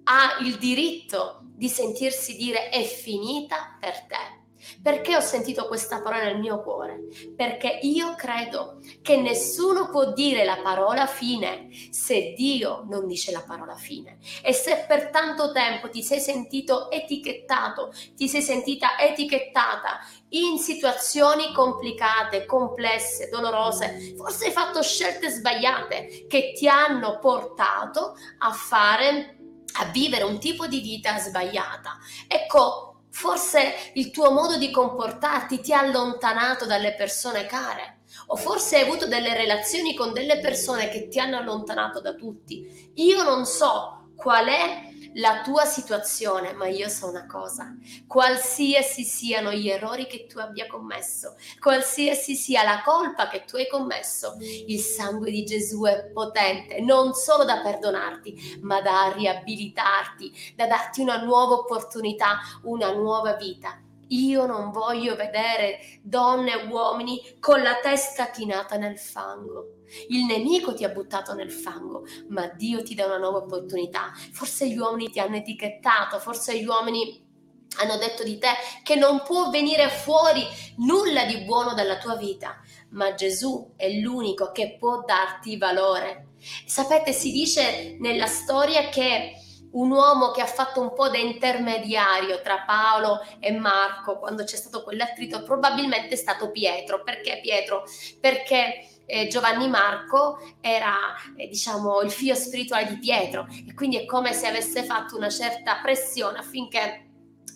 ha 0.04 0.36
il 0.40 0.58
diritto 0.58 1.40
di 1.42 1.68
sentirsi 1.70 2.36
dire 2.36 2.68
è 2.68 2.82
finita 2.82 3.76
per 3.80 4.06
te 4.06 4.41
perché 4.82 5.16
ho 5.16 5.20
sentito 5.20 5.66
questa 5.66 6.00
parola 6.00 6.24
nel 6.24 6.38
mio 6.38 6.62
cuore? 6.62 7.00
Perché 7.36 7.80
io 7.82 8.14
credo 8.14 8.78
che 9.02 9.16
nessuno 9.16 9.88
può 9.90 10.12
dire 10.12 10.44
la 10.44 10.58
parola 10.62 11.06
fine 11.06 11.68
se 11.90 12.34
Dio 12.36 12.84
non 12.88 13.06
dice 13.06 13.32
la 13.32 13.42
parola 13.42 13.74
fine. 13.74 14.18
E 14.42 14.52
se 14.52 14.84
per 14.86 15.10
tanto 15.10 15.52
tempo 15.52 15.88
ti 15.88 16.02
sei 16.02 16.20
sentito 16.20 16.90
etichettato, 16.90 17.92
ti 18.16 18.28
sei 18.28 18.42
sentita 18.42 18.98
etichettata 18.98 20.00
in 20.30 20.58
situazioni 20.58 21.52
complicate, 21.52 22.46
complesse, 22.46 23.28
dolorose, 23.28 24.14
forse 24.16 24.46
hai 24.46 24.52
fatto 24.52 24.82
scelte 24.82 25.28
sbagliate 25.28 26.26
che 26.28 26.52
ti 26.56 26.68
hanno 26.68 27.18
portato 27.18 28.14
a 28.38 28.52
fare 28.52 29.36
a 29.74 29.86
vivere 29.86 30.24
un 30.24 30.38
tipo 30.38 30.66
di 30.66 30.80
vita 30.80 31.18
sbagliata. 31.18 31.98
Ecco, 32.26 32.91
Forse 33.12 33.92
il 33.94 34.10
tuo 34.10 34.32
modo 34.32 34.56
di 34.56 34.70
comportarti 34.70 35.60
ti 35.60 35.72
ha 35.72 35.80
allontanato 35.80 36.64
dalle 36.64 36.94
persone 36.94 37.44
care. 37.44 37.98
O 38.28 38.36
forse 38.36 38.76
hai 38.76 38.82
avuto 38.82 39.06
delle 39.06 39.34
relazioni 39.34 39.94
con 39.94 40.12
delle 40.12 40.40
persone 40.40 40.88
che 40.88 41.08
ti 41.08 41.20
hanno 41.20 41.36
allontanato 41.36 42.00
da 42.00 42.14
tutti. 42.14 42.90
Io 42.94 43.22
non 43.22 43.44
so 43.44 44.08
qual 44.16 44.46
è 44.46 44.91
la 45.14 45.42
tua 45.42 45.64
situazione, 45.64 46.52
ma 46.52 46.66
io 46.66 46.88
so 46.88 47.08
una 47.08 47.26
cosa, 47.26 47.74
qualsiasi 48.06 49.04
siano 49.04 49.52
gli 49.52 49.68
errori 49.68 50.06
che 50.06 50.26
tu 50.26 50.38
abbia 50.38 50.66
commesso, 50.66 51.36
qualsiasi 51.58 52.34
sia 52.34 52.62
la 52.62 52.82
colpa 52.84 53.28
che 53.28 53.44
tu 53.44 53.56
hai 53.56 53.68
commesso, 53.68 54.36
il 54.40 54.80
sangue 54.80 55.30
di 55.30 55.44
Gesù 55.44 55.82
è 55.84 56.10
potente, 56.12 56.80
non 56.80 57.12
solo 57.14 57.44
da 57.44 57.60
perdonarti, 57.60 58.60
ma 58.62 58.80
da 58.80 59.12
riabilitarti, 59.14 60.54
da 60.56 60.66
darti 60.66 61.00
una 61.00 61.22
nuova 61.22 61.54
opportunità, 61.54 62.38
una 62.62 62.92
nuova 62.92 63.34
vita. 63.34 63.78
Io 64.12 64.46
non 64.46 64.70
voglio 64.70 65.16
vedere 65.16 65.80
donne 66.02 66.52
e 66.52 66.66
uomini 66.66 67.36
con 67.40 67.62
la 67.62 67.76
testa 67.82 68.30
chinata 68.30 68.76
nel 68.76 68.98
fango. 68.98 69.80
Il 70.08 70.24
nemico 70.24 70.74
ti 70.74 70.84
ha 70.84 70.90
buttato 70.90 71.34
nel 71.34 71.50
fango, 71.50 72.04
ma 72.28 72.46
Dio 72.48 72.82
ti 72.82 72.94
dà 72.94 73.06
una 73.06 73.18
nuova 73.18 73.38
opportunità. 73.38 74.12
Forse 74.32 74.68
gli 74.68 74.76
uomini 74.76 75.10
ti 75.10 75.18
hanno 75.18 75.36
etichettato, 75.36 76.18
forse 76.18 76.58
gli 76.58 76.66
uomini 76.66 77.30
hanno 77.78 77.96
detto 77.96 78.22
di 78.22 78.38
te 78.38 78.50
che 78.82 78.96
non 78.96 79.22
può 79.22 79.48
venire 79.48 79.88
fuori 79.88 80.42
nulla 80.78 81.24
di 81.24 81.38
buono 81.38 81.72
dalla 81.72 81.96
tua 81.96 82.16
vita, 82.16 82.60
ma 82.90 83.14
Gesù 83.14 83.72
è 83.76 83.88
l'unico 83.88 84.52
che 84.52 84.76
può 84.78 85.02
darti 85.04 85.56
valore. 85.56 86.32
Sapete, 86.66 87.12
si 87.12 87.30
dice 87.32 87.96
nella 87.98 88.26
storia 88.26 88.88
che 88.88 89.36
un 89.72 89.90
uomo 89.90 90.30
che 90.30 90.40
ha 90.40 90.46
fatto 90.46 90.80
un 90.80 90.92
po' 90.92 91.08
da 91.08 91.18
intermediario 91.18 92.40
tra 92.40 92.62
Paolo 92.66 93.20
e 93.38 93.52
Marco 93.52 94.18
quando 94.18 94.44
c'è 94.44 94.56
stato 94.56 94.82
quell'attrito 94.82 95.42
probabilmente 95.42 96.14
è 96.14 96.16
stato 96.16 96.50
Pietro. 96.50 97.02
Perché 97.02 97.40
Pietro? 97.40 97.84
Perché 98.20 98.88
eh, 99.06 99.28
Giovanni 99.28 99.68
Marco 99.68 100.38
era 100.60 100.96
eh, 101.36 101.48
diciamo 101.48 102.00
il 102.00 102.10
figlio 102.10 102.34
spirituale 102.34 102.86
di 102.86 102.98
Pietro 102.98 103.46
e 103.66 103.74
quindi 103.74 103.98
è 103.98 104.04
come 104.04 104.32
se 104.32 104.46
avesse 104.46 104.84
fatto 104.84 105.16
una 105.16 105.30
certa 105.30 105.80
pressione 105.82 106.38
affinché 106.38 107.08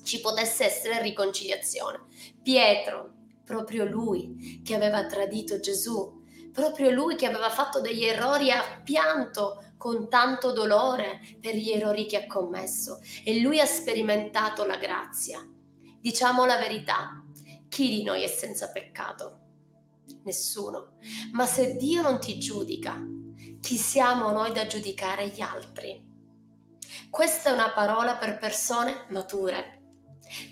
ci 0.04 0.20
potesse 0.20 0.64
essere 0.64 1.02
riconciliazione. 1.02 2.00
Pietro, 2.42 3.10
proprio 3.44 3.84
lui 3.84 4.62
che 4.64 4.74
aveva 4.74 5.04
tradito 5.06 5.60
Gesù, 5.60 6.22
proprio 6.52 6.90
lui 6.90 7.16
che 7.16 7.26
aveva 7.26 7.50
fatto 7.50 7.80
degli 7.80 8.04
errori 8.04 8.50
a 8.50 8.80
pianto 8.82 9.62
con 9.76 10.08
tanto 10.08 10.52
dolore 10.52 11.20
per 11.40 11.54
gli 11.54 11.70
errori 11.70 12.06
che 12.06 12.16
ha 12.16 12.26
commesso 12.26 13.00
e 13.24 13.40
lui 13.40 13.60
ha 13.60 13.66
sperimentato 13.66 14.64
la 14.64 14.76
grazia. 14.76 15.46
Diciamo 16.00 16.44
la 16.44 16.56
verità, 16.56 17.22
chi 17.68 17.88
di 17.88 18.02
noi 18.02 18.22
è 18.22 18.28
senza 18.28 18.70
peccato? 18.70 19.40
Nessuno. 20.24 20.96
Ma 21.32 21.46
se 21.46 21.76
Dio 21.76 22.02
non 22.02 22.18
ti 22.20 22.38
giudica, 22.38 23.00
chi 23.60 23.76
siamo 23.76 24.30
noi 24.30 24.52
da 24.52 24.66
giudicare 24.66 25.28
gli 25.28 25.40
altri? 25.40 26.04
Questa 27.10 27.50
è 27.50 27.52
una 27.52 27.70
parola 27.72 28.16
per 28.16 28.38
persone 28.38 29.06
mature, 29.08 29.75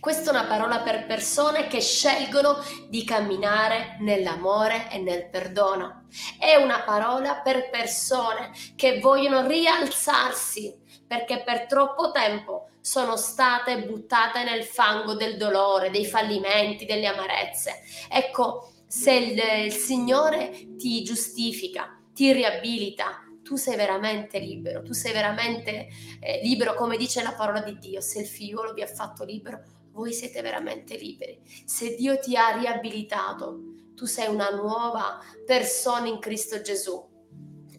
questa 0.00 0.31
è 0.31 0.35
una 0.35 0.47
parola 0.47 0.81
per 0.81 1.07
persone 1.07 1.66
che 1.66 1.81
scelgono 1.81 2.59
di 2.88 3.04
camminare 3.04 3.97
nell'amore 4.00 4.90
e 4.90 4.99
nel 4.99 5.28
perdono. 5.28 6.04
È 6.38 6.54
una 6.57 6.83
parola 6.83 7.37
per 7.37 7.71
persone 7.71 8.52
che 8.76 9.00
vogliono 9.00 9.47
rialzarsi 9.47 10.83
perché 11.07 11.43
per 11.43 11.66
troppo 11.66 12.11
tempo 12.11 12.69
sono 12.81 13.16
state 13.16 13.85
buttate 13.85 14.45
nel 14.45 14.64
fango 14.64 15.14
del 15.14 15.37
dolore, 15.37 15.90
dei 15.90 16.04
fallimenti, 16.04 16.85
delle 16.85 17.07
amarezze. 17.07 17.83
Ecco, 18.09 18.73
se 18.87 19.12
il, 19.12 19.64
il 19.66 19.73
Signore 19.73 20.76
ti 20.76 21.02
giustifica, 21.02 21.99
ti 22.12 22.33
riabilita, 22.33 23.24
tu 23.45 23.57
sei 23.57 23.77
veramente 23.77 24.39
libero, 24.41 24.83
tu 24.83 24.93
sei 24.93 25.13
veramente 25.13 25.89
eh, 26.19 26.41
libero 26.43 26.75
come 26.75 26.97
dice 26.97 27.23
la 27.23 27.35
parola 27.35 27.61
di 27.61 27.79
Dio, 27.79 28.01
se 28.01 28.21
il 28.21 28.27
figliolo 28.27 28.73
vi 28.73 28.83
ha 28.83 28.87
fatto 28.87 29.23
libero, 29.23 29.63
voi 29.93 30.13
siete 30.13 30.43
veramente 30.43 30.97
liberi. 30.97 31.41
Se 31.65 31.95
Dio 31.95 32.19
ti 32.19 32.37
ha 32.37 32.57
riabilitato, 32.57 33.61
tu 33.95 34.07
sei 34.07 34.29
una 34.29 34.51
nuova 34.51 35.21
persona 35.47 36.09
in 36.09 36.19
Cristo 36.19 36.61
Gesù, 36.61 37.01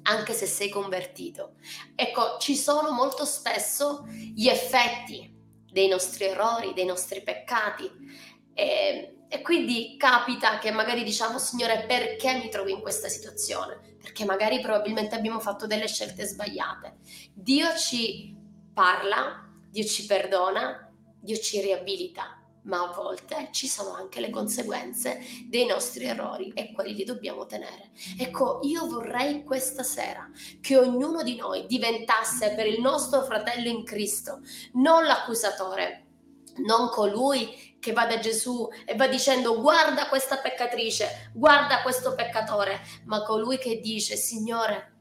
anche 0.04 0.34
se 0.34 0.46
sei 0.46 0.70
convertito. 0.70 1.56
Ecco, 1.96 2.38
ci 2.40 2.56
sono 2.56 2.92
molto 2.92 3.26
spesso 3.26 4.06
gli 4.08 4.48
effetti 4.48 5.34
dei 5.70 5.88
nostri 5.90 6.26
errori, 6.26 6.74
dei 6.74 6.86
nostri 6.86 7.22
peccati. 7.22 7.92
E, 8.54 9.15
e 9.36 9.42
quindi 9.42 9.98
capita 9.98 10.60
che 10.60 10.72
magari 10.72 11.04
diciamo, 11.04 11.38
Signore, 11.40 11.84
perché 11.86 12.36
mi 12.36 12.48
trovo 12.48 12.70
in 12.70 12.80
questa 12.80 13.10
situazione? 13.10 13.98
Perché 14.02 14.24
magari 14.24 14.62
probabilmente 14.62 15.14
abbiamo 15.14 15.42
fatto 15.42 15.68
delle 15.68 15.90
scelte 15.90 16.24
sbagliate. 16.24 17.00
Dio 17.34 17.76
ci 17.76 18.34
parla, 18.74 19.46
Dio 19.70 19.84
ci 19.84 20.06
perdona, 20.06 20.90
Dio 21.20 21.36
ci 21.38 21.60
riabilita, 21.60 22.42
ma 22.62 22.84
a 22.84 22.94
volte 22.94 23.50
ci 23.52 23.68
sono 23.68 23.94
anche 23.94 24.22
le 24.22 24.30
conseguenze 24.30 25.20
dei 25.50 25.66
nostri 25.66 26.06
errori 26.06 26.54
e 26.56 26.72
quelli 26.72 26.94
li 26.94 27.04
dobbiamo 27.04 27.46
tenere. 27.46 27.92
Ecco, 28.18 28.62
io 28.64 28.88
vorrei 28.88 29.44
questa 29.44 29.84
sera 29.84 30.30
che 30.62 30.78
ognuno 30.78 31.24
di 31.24 31.36
noi 31.36 31.66
diventasse 31.68 32.54
per 32.56 32.68
il 32.68 32.80
nostro 32.80 33.22
fratello 33.24 33.68
in 33.68 33.84
Cristo 33.84 34.40
non 34.76 35.04
l'accusatore, 35.04 36.04
non 36.66 36.88
colui 36.88 37.75
che 37.86 37.94
va 37.94 38.08
da 38.08 38.18
Gesù 38.18 38.68
e 38.84 38.96
va 38.96 39.08
dicendo 39.08 39.62
guarda 39.62 40.08
questa 40.08 40.38
peccatrice, 40.38 41.30
guarda 41.36 41.84
questo 41.84 42.16
peccatore, 42.16 42.82
ma 43.04 43.22
colui 43.22 43.60
che 43.60 43.80
dice 43.80 44.16
Signore, 44.16 44.94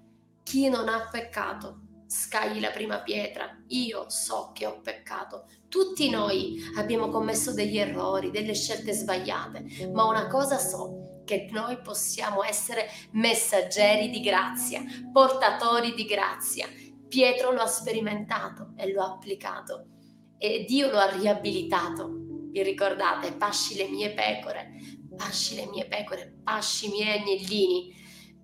chi 0.43 0.69
non 0.69 0.91
ha 0.91 1.09
peccato, 1.11 1.79
scagli 2.07 2.61
la 2.61 2.69
prima 2.69 2.99
pietra, 2.99 3.49
io 3.69 4.11
so 4.11 4.51
che 4.53 4.67
ho 4.67 4.83
peccato. 4.83 5.47
Tutti 5.67 6.11
noi 6.11 6.61
abbiamo 6.77 7.09
commesso 7.09 7.55
degli 7.55 7.79
errori, 7.79 8.31
delle 8.31 8.53
scelte 8.53 8.93
sbagliate, 8.93 9.89
ma 9.91 10.05
una 10.05 10.27
cosa 10.27 10.59
so, 10.59 11.23
che 11.25 11.49
noi 11.53 11.81
possiamo 11.81 12.45
essere 12.45 12.91
messaggeri 13.13 14.11
di 14.11 14.21
grazia, 14.21 14.83
portatori 15.11 15.95
di 15.95 16.05
grazia. 16.05 16.69
Pietro 17.09 17.51
lo 17.51 17.63
ha 17.63 17.67
sperimentato 17.67 18.75
e 18.77 18.93
lo 18.93 19.01
ha 19.01 19.13
applicato 19.13 19.87
e 20.37 20.67
Dio 20.69 20.91
lo 20.91 20.99
ha 20.99 21.11
riabilitato. 21.11 22.24
Vi 22.55 22.63
ricordate? 22.63 23.33
Pasci 23.33 23.75
le 23.75 23.89
mie 23.89 24.15
pecore, 24.15 24.75
pasci 25.17 25.57
le 25.57 25.67
mie 25.67 25.89
pecore, 25.89 26.39
pasci 26.45 26.87
i 26.87 26.91
miei 26.91 27.19
agnellini. 27.19 27.93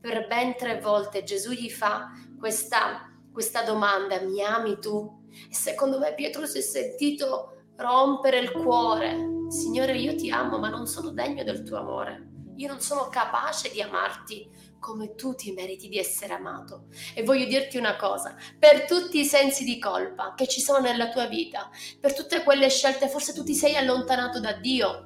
Per 0.01 0.27
ben 0.27 0.57
tre 0.57 0.81
volte 0.81 1.23
Gesù 1.23 1.53
gli 1.53 1.71
fa 1.71 2.11
questa, 2.37 3.09
questa 3.33 3.63
domanda, 3.63 4.21
mi 4.21 4.43
ami 4.43 4.81
tu? 4.81 5.29
E 5.49 5.55
secondo 5.55 6.01
me 6.01 6.13
Pietro 6.15 6.45
si 6.45 6.59
è 6.59 6.61
sentito 6.61 7.67
rompere 7.77 8.41
il 8.41 8.51
cuore. 8.51 9.47
Signore, 9.47 9.97
io 9.97 10.17
ti 10.17 10.29
amo, 10.29 10.59
ma 10.59 10.71
non 10.71 10.89
sono 10.89 11.13
degno 11.13 11.45
del 11.45 11.63
tuo 11.63 11.79
amore. 11.79 12.31
Io 12.57 12.67
non 12.67 12.81
sono 12.81 13.07
capace 13.11 13.71
di 13.71 13.81
amarti 13.81 14.51
come 14.81 15.15
tu 15.15 15.35
ti 15.35 15.53
meriti 15.53 15.89
di 15.89 15.99
essere 15.99 16.35
amato. 16.35 16.87
E 17.15 17.23
voglio 17.23 17.45
dirti 17.45 17.77
una 17.77 17.97
cosa, 17.97 18.35
per 18.59 18.87
tutti 18.87 19.21
i 19.21 19.25
sensi 19.25 19.63
di 19.63 19.79
colpa 19.79 20.35
che 20.35 20.49
ci 20.49 20.61
sono 20.61 20.81
nella 20.81 21.11
tua 21.11 21.27
vita, 21.27 21.71
per 22.01 22.15
tutte 22.15 22.43
quelle 22.43 22.69
scelte, 22.71 23.09
forse 23.09 23.33
tu 23.33 23.45
ti 23.45 23.55
sei 23.55 23.77
allontanato 23.77 24.41
da 24.41 24.53
Dio, 24.55 25.05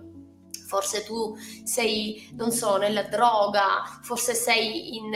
forse 0.66 1.04
tu 1.04 1.36
sei, 1.62 2.30
non 2.34 2.50
so, 2.50 2.76
nella 2.76 3.02
droga, 3.02 3.84
forse 4.02 4.34
sei 4.34 4.96
in, 4.96 5.12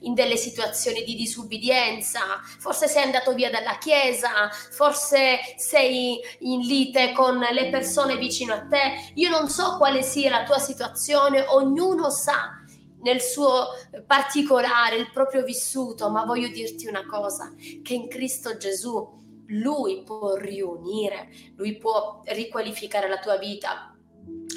in, 0.00 0.14
delle 0.14 0.36
situazioni 0.36 1.04
di 1.04 1.14
disubbidienza, 1.14 2.20
forse 2.58 2.88
sei 2.88 3.04
andato 3.04 3.34
via 3.34 3.50
dalla 3.50 3.78
chiesa, 3.78 4.48
forse 4.50 5.38
sei 5.56 6.18
in 6.40 6.60
lite 6.60 7.12
con 7.12 7.38
le 7.38 7.68
persone 7.68 8.16
vicino 8.16 8.54
a 8.54 8.66
te. 8.66 9.12
Io 9.14 9.28
non 9.28 9.48
so 9.48 9.76
quale 9.76 10.02
sia 10.02 10.30
la 10.30 10.44
tua 10.44 10.58
situazione, 10.58 11.44
ognuno 11.46 12.10
sa 12.10 12.57
nel 13.02 13.20
suo 13.20 13.68
particolare, 14.06 14.96
il 14.96 15.10
proprio 15.10 15.42
vissuto, 15.42 16.10
ma 16.10 16.24
voglio 16.24 16.48
dirti 16.48 16.86
una 16.86 17.06
cosa, 17.06 17.52
che 17.82 17.94
in 17.94 18.08
Cristo 18.08 18.56
Gesù 18.56 19.16
lui 19.48 20.02
può 20.02 20.34
riunire, 20.34 21.28
lui 21.56 21.76
può 21.76 22.22
riqualificare 22.24 23.08
la 23.08 23.18
tua 23.18 23.36
vita, 23.36 23.96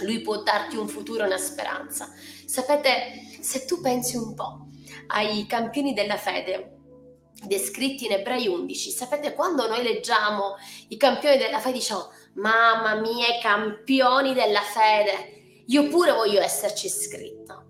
lui 0.04 0.21
può 0.21 0.41
darti 0.41 0.75
un 0.75 0.88
futuro 0.88 1.25
una 1.25 1.38
speranza. 1.38 2.12
Sapete, 2.45 3.38
se 3.39 3.65
tu 3.65 3.80
pensi 3.80 4.17
un 4.17 4.34
po' 4.34 4.67
ai 5.08 5.45
campioni 5.45 5.93
della 5.93 6.17
fede, 6.17 6.77
descritti 7.45 8.06
in 8.06 8.13
Ebrei 8.13 8.47
11, 8.47 8.91
sapete 8.91 9.34
quando 9.34 9.67
noi 9.67 9.82
leggiamo 9.84 10.56
i 10.89 10.97
campioni 10.97 11.38
della 11.38 11.60
fede 11.60 11.77
diciamo 11.77 12.10
mamma 12.34 12.95
mia 12.95 13.27
i 13.27 13.41
campioni 13.41 14.34
della 14.34 14.62
fede, 14.62 15.63
io 15.65 15.88
pure 15.88 16.12
voglio 16.12 16.41
esserci 16.41 16.88
iscritto 16.88 17.61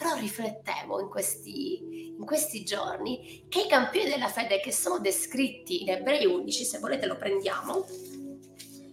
però 0.00 0.14
riflettevo 0.14 0.98
in 0.98 1.10
questi, 1.10 2.14
in 2.16 2.24
questi 2.24 2.64
giorni 2.64 3.44
che 3.50 3.60
i 3.60 3.68
campioni 3.68 4.08
della 4.08 4.28
fede 4.28 4.58
che 4.58 4.72
sono 4.72 4.98
descritti 4.98 5.82
in 5.82 5.90
Ebrei 5.90 6.24
11, 6.24 6.64
se 6.64 6.78
volete 6.78 7.04
lo 7.04 7.18
prendiamo, 7.18 7.84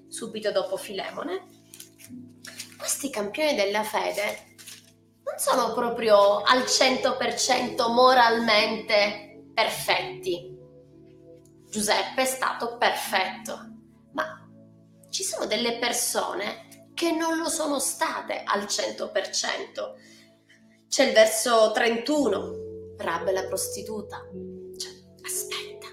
subito 0.10 0.52
dopo 0.52 0.76
Filemone, 0.76 1.48
questi 2.78 3.10
campioni 3.10 3.56
della 3.56 3.84
fede 3.84 4.56
non 5.24 5.38
sono 5.38 5.74
proprio 5.74 6.41
al 6.41 6.63
100% 6.63 7.89
moralmente 7.89 9.46
perfetti. 9.54 10.54
Giuseppe 11.70 12.24
è 12.24 12.26
stato 12.26 12.76
perfetto, 12.78 13.58
ma 14.12 14.46
ci 15.10 15.24
sono 15.24 15.46
delle 15.46 15.78
persone 15.78 16.89
che 16.93 17.12
non 17.12 17.38
lo 17.38 17.48
sono 17.48 17.80
state 17.80 18.43
al 18.43 18.63
100%. 18.63 20.16
C'è 20.88 21.06
il 21.06 21.13
verso 21.13 21.71
31, 21.73 22.95
Rab 22.97 23.30
la 23.32 23.45
prostituta. 23.45 24.26
Cioè, 24.78 24.91
aspetta, 25.23 25.88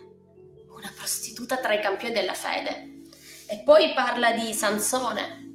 una 0.68 0.92
prostituta 0.96 1.58
tra 1.58 1.74
i 1.74 1.80
campioni 1.80 2.14
della 2.14 2.34
fede. 2.34 3.02
E 3.46 3.62
poi 3.64 3.92
parla 3.92 4.32
di 4.32 4.52
Sansone. 4.54 5.52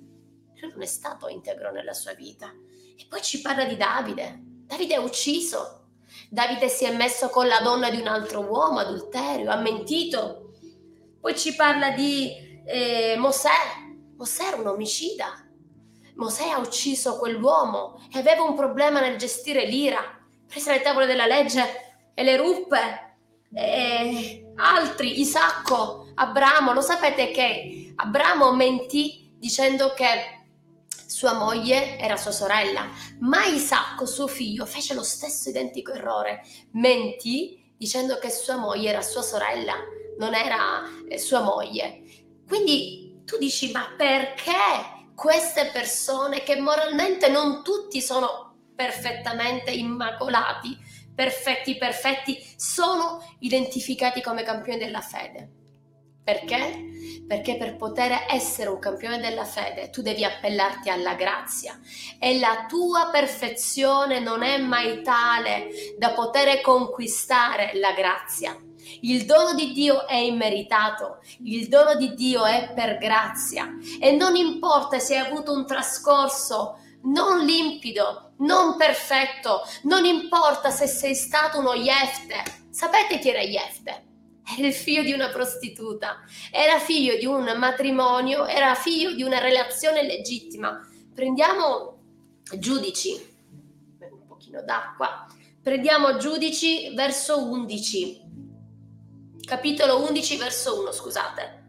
Lui 0.59 0.71
non 0.71 0.81
è 0.81 0.85
stato 0.85 1.27
integro 1.27 1.71
nella 1.71 1.93
sua 1.93 2.13
vita. 2.13 2.53
E 2.95 3.05
poi 3.07 3.21
ci 3.21 3.41
parla 3.41 3.65
di 3.65 3.77
Davide. 3.77 4.39
Davide 4.41 4.95
è 4.95 4.99
ucciso. 4.99 5.87
Davide 6.29 6.67
si 6.67 6.85
è 6.85 6.95
messo 6.95 7.29
con 7.29 7.47
la 7.47 7.59
donna 7.61 7.89
di 7.89 7.99
un 7.99 8.07
altro 8.07 8.41
uomo, 8.41 8.79
adulterio, 8.79 9.49
ha 9.49 9.57
mentito. 9.57 10.53
Poi 11.19 11.37
ci 11.37 11.55
parla 11.55 11.91
di 11.91 12.61
eh, 12.65 13.15
Mosè. 13.17 13.49
Mosè 14.15 14.43
era 14.43 14.57
un 14.57 14.67
omicida, 14.67 15.48
Mosè 16.19 16.49
ha 16.49 16.57
ucciso 16.57 17.17
quell'uomo 17.17 18.01
e 18.13 18.19
aveva 18.19 18.43
un 18.43 18.53
problema 18.53 18.99
nel 18.99 19.17
gestire 19.17 19.65
l'ira. 19.65 20.03
Prese 20.45 20.73
le 20.73 20.81
tavole 20.81 21.05
della 21.05 21.25
legge 21.25 21.63
e 22.13 22.23
le 22.23 22.35
ruppe. 22.35 23.15
E 23.53 24.51
altri, 24.57 25.21
Isacco, 25.21 26.11
Abramo, 26.15 26.73
lo 26.73 26.81
sapete 26.81 27.31
che 27.31 27.93
Abramo 27.95 28.53
mentì 28.53 29.31
dicendo 29.37 29.93
che 29.93 30.37
sua 31.07 31.33
moglie 31.33 31.97
era 31.97 32.17
sua 32.17 32.31
sorella, 32.31 32.87
ma 33.19 33.45
Isacco, 33.45 34.05
suo 34.05 34.27
figlio, 34.27 34.65
fece 34.65 34.93
lo 34.93 35.03
stesso 35.03 35.47
identico 35.47 35.93
errore. 35.93 36.43
Mentì 36.71 37.73
dicendo 37.77 38.17
che 38.19 38.29
sua 38.29 38.57
moglie 38.57 38.89
era 38.89 39.01
sua 39.01 39.21
sorella, 39.21 39.75
non 40.17 40.35
era 40.35 40.83
eh, 41.07 41.17
sua 41.17 41.41
moglie. 41.41 42.01
Quindi 42.45 43.21
tu 43.23 43.37
dici, 43.37 43.71
ma 43.71 43.93
perché 43.95 44.98
queste 45.19 45.69
persone 45.73 46.43
che 46.43 46.55
moralmente 46.61 47.27
non 47.27 47.61
tutti 47.61 48.01
sono 48.01 48.55
perfettamente 48.73 49.69
immacolati, 49.69 50.77
perfetti, 51.13 51.75
perfetti, 51.75 52.41
sono 52.55 53.21
identificati 53.39 54.21
come 54.21 54.43
campioni 54.43 54.79
della 54.79 55.01
fede. 55.01 55.49
Perché? 56.23 56.85
Perché 57.27 57.57
per 57.57 57.75
poter 57.75 58.27
essere 58.29 58.69
un 58.69 58.79
campione 58.79 59.19
della 59.19 59.43
fede 59.43 59.89
tu 59.89 60.01
devi 60.01 60.23
appellarti 60.23 60.89
alla 60.89 61.15
grazia 61.15 61.77
e 62.17 62.39
la 62.39 62.65
tua 62.69 63.09
perfezione 63.11 64.19
non 64.19 64.41
è 64.41 64.57
mai 64.57 65.01
tale 65.01 65.67
da 65.97 66.11
poter 66.11 66.61
conquistare 66.61 67.71
la 67.73 67.91
grazia 67.91 68.57
il 69.01 69.25
dono 69.25 69.53
di 69.53 69.71
Dio 69.71 70.07
è 70.07 70.15
immeritato, 70.15 71.19
il 71.43 71.67
dono 71.67 71.95
di 71.95 72.13
Dio 72.13 72.45
è 72.45 72.71
per 72.73 72.97
grazia 72.97 73.69
e 73.99 74.11
non 74.11 74.35
importa 74.35 74.99
se 74.99 75.17
hai 75.17 75.27
avuto 75.27 75.53
un 75.53 75.65
trascorso 75.65 76.79
non 77.01 77.45
limpido, 77.45 78.33
non 78.37 78.75
perfetto, 78.75 79.61
non 79.83 80.05
importa 80.05 80.69
se 80.69 80.87
sei 80.87 81.15
stato 81.15 81.59
uno 81.59 81.73
Jefte. 81.73 82.67
Sapete 82.69 83.19
chi 83.19 83.29
era 83.29 83.41
Jefte? 83.41 84.07
Era 84.57 84.67
il 84.67 84.73
figlio 84.73 85.03
di 85.03 85.13
una 85.13 85.29
prostituta, 85.29 86.17
era 86.51 86.79
figlio 86.79 87.17
di 87.17 87.25
un 87.25 87.43
matrimonio, 87.57 88.45
era 88.45 88.73
figlio 88.75 89.13
di 89.13 89.23
una 89.23 89.39
relazione 89.39 90.03
legittima. 90.03 90.79
Prendiamo 91.13 91.97
giudici, 92.57 93.37
pochino 94.27 94.63
d'acqua. 94.63 95.27
Prendiamo 95.61 96.17
Giudici 96.17 96.93
verso 96.95 97.43
11. 97.43 98.28
Capitolo 99.45 100.07
11 100.07 100.37
verso 100.37 100.81
1, 100.81 100.91
scusate. 100.91 101.59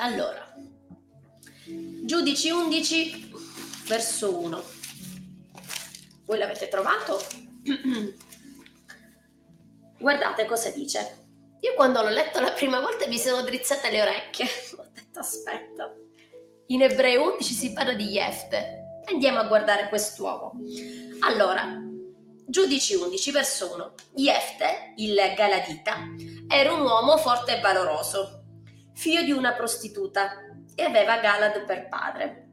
Allora, 0.00 0.54
Giudici 1.64 2.48
11 2.48 3.32
verso 3.86 4.38
1. 4.38 4.62
Voi 6.24 6.38
l'avete 6.38 6.68
trovato? 6.68 7.20
Guardate 9.98 10.46
cosa 10.46 10.70
dice. 10.70 11.26
Io 11.60 11.74
quando 11.74 12.00
l'ho 12.00 12.08
letto 12.08 12.40
la 12.40 12.52
prima 12.52 12.80
volta 12.80 13.06
mi 13.08 13.18
sono 13.18 13.42
drizzate 13.42 13.90
le 13.90 14.00
orecchie. 14.00 14.46
Ho 14.78 14.86
detto 14.94 15.18
aspetta. 15.18 15.92
In 16.68 16.82
Ebrei 16.82 17.16
11 17.16 17.52
si 17.52 17.72
parla 17.72 17.92
di 17.92 18.06
Jefte. 18.06 19.02
Andiamo 19.06 19.40
a 19.40 19.44
guardare 19.44 19.88
quest'uomo. 19.88 20.52
Allora, 21.20 21.82
Giudici 22.50 22.94
11 22.94 23.30
verso 23.30 23.74
1. 23.74 23.94
Jefte, 24.14 24.94
il 24.96 25.14
Galadita, 25.36 25.98
era 26.48 26.72
un 26.72 26.80
uomo 26.80 27.18
forte 27.18 27.58
e 27.58 27.60
valoroso, 27.60 28.44
figlio 28.94 29.22
di 29.22 29.32
una 29.32 29.52
prostituta 29.52 30.46
e 30.74 30.82
aveva 30.82 31.18
Galad 31.18 31.66
per 31.66 31.88
padre. 31.88 32.48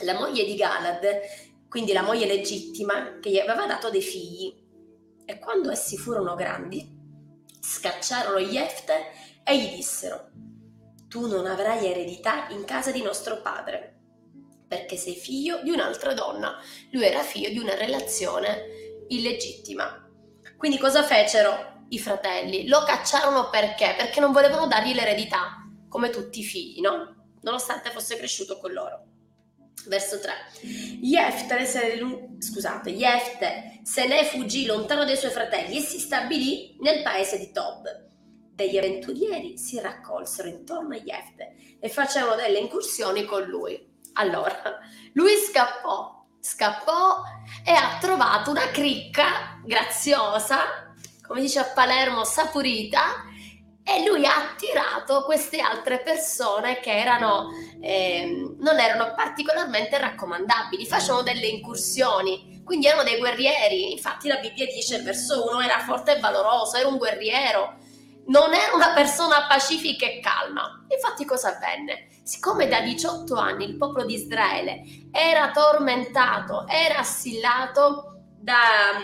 La 0.00 0.14
moglie 0.14 0.44
di 0.44 0.56
Galad, 0.56 1.20
quindi 1.68 1.92
la 1.92 2.02
moglie 2.02 2.26
legittima, 2.26 3.20
che 3.20 3.30
gli 3.30 3.38
aveva 3.38 3.66
dato 3.66 3.88
dei 3.88 4.02
figli. 4.02 4.52
E 5.24 5.38
quando 5.38 5.70
essi 5.70 5.96
furono 5.96 6.34
grandi, 6.34 6.84
scacciarono 7.60 8.40
Jefte 8.40 9.12
e 9.44 9.60
gli 9.60 9.76
dissero, 9.76 10.28
tu 11.06 11.28
non 11.28 11.46
avrai 11.46 11.86
eredità 11.86 12.48
in 12.48 12.64
casa 12.64 12.90
di 12.90 13.00
nostro 13.00 13.40
padre, 13.42 13.96
perché 14.66 14.96
sei 14.96 15.14
figlio 15.14 15.62
di 15.62 15.70
un'altra 15.70 16.14
donna. 16.14 16.60
Lui 16.90 17.04
era 17.04 17.22
figlio 17.22 17.50
di 17.50 17.58
una 17.58 17.76
relazione 17.76 18.75
illegittima. 19.08 20.08
Quindi 20.56 20.78
cosa 20.78 21.02
fecero 21.02 21.84
i 21.88 21.98
fratelli? 21.98 22.66
Lo 22.66 22.82
cacciarono 22.84 23.50
perché? 23.50 23.94
Perché 23.96 24.20
non 24.20 24.32
volevano 24.32 24.66
dargli 24.66 24.94
l'eredità, 24.94 25.64
come 25.88 26.10
tutti 26.10 26.40
i 26.40 26.44
figli, 26.44 26.80
no? 26.80 27.34
Nonostante 27.42 27.90
fosse 27.90 28.16
cresciuto 28.16 28.58
con 28.58 28.72
loro. 28.72 29.04
Verso 29.86 30.18
3. 30.18 30.32
Jefte 31.00 31.64
se, 31.64 32.00
scusate, 32.38 32.90
Jefte 32.92 33.80
se 33.82 34.06
ne 34.06 34.24
fuggì 34.24 34.66
lontano 34.66 35.04
dai 35.04 35.16
suoi 35.16 35.30
fratelli 35.30 35.76
e 35.76 35.80
si 35.80 35.98
stabilì 35.98 36.76
nel 36.80 37.02
paese 37.02 37.38
di 37.38 37.52
Tob. 37.52 38.04
Degli 38.52 38.78
avventurieri 38.78 39.58
si 39.58 39.78
raccolsero 39.78 40.48
intorno 40.48 40.94
a 40.94 41.00
Jefte 41.00 41.76
e 41.78 41.88
facevano 41.88 42.36
delle 42.36 42.58
incursioni 42.58 43.24
con 43.26 43.42
lui. 43.42 43.94
Allora, 44.14 44.78
lui 45.12 45.36
scappò, 45.36 46.15
scappò 46.40 47.22
e 47.64 47.72
ha 47.72 47.98
trovato 48.00 48.50
una 48.50 48.68
cricca 48.70 49.60
graziosa, 49.64 50.94
come 51.26 51.40
dice 51.40 51.58
a 51.58 51.64
Palermo, 51.64 52.24
saporita, 52.24 53.24
e 53.88 54.04
lui 54.04 54.26
ha 54.26 54.34
attirato 54.34 55.22
queste 55.24 55.60
altre 55.60 56.00
persone 56.00 56.80
che 56.80 56.90
erano, 56.90 57.50
eh, 57.80 58.54
non 58.58 58.80
erano 58.80 59.14
particolarmente 59.14 59.96
raccomandabili, 59.96 60.86
facevano 60.86 61.22
delle 61.22 61.46
incursioni, 61.46 62.62
quindi 62.64 62.86
erano 62.86 63.04
dei 63.04 63.18
guerrieri, 63.18 63.92
infatti 63.92 64.26
la 64.26 64.38
Bibbia 64.38 64.66
dice 64.66 65.02
verso 65.02 65.48
uno 65.48 65.60
era 65.60 65.78
forte 65.78 66.16
e 66.16 66.20
valoroso, 66.20 66.76
era 66.76 66.88
un 66.88 66.96
guerriero, 66.98 67.76
non 68.26 68.52
era 68.54 68.74
una 68.74 68.92
persona 68.92 69.46
pacifica 69.46 70.04
e 70.04 70.18
calma. 70.18 70.84
Infatti 70.88 71.24
cosa 71.24 71.54
avvenne? 71.54 72.08
Siccome 72.26 72.66
da 72.66 72.80
18 72.80 73.36
anni 73.36 73.66
il 73.66 73.76
popolo 73.76 74.04
di 74.04 74.14
Israele 74.14 74.82
era 75.12 75.52
tormentato, 75.52 76.66
era 76.66 76.98
assillato 76.98 78.18
da, 78.40 78.98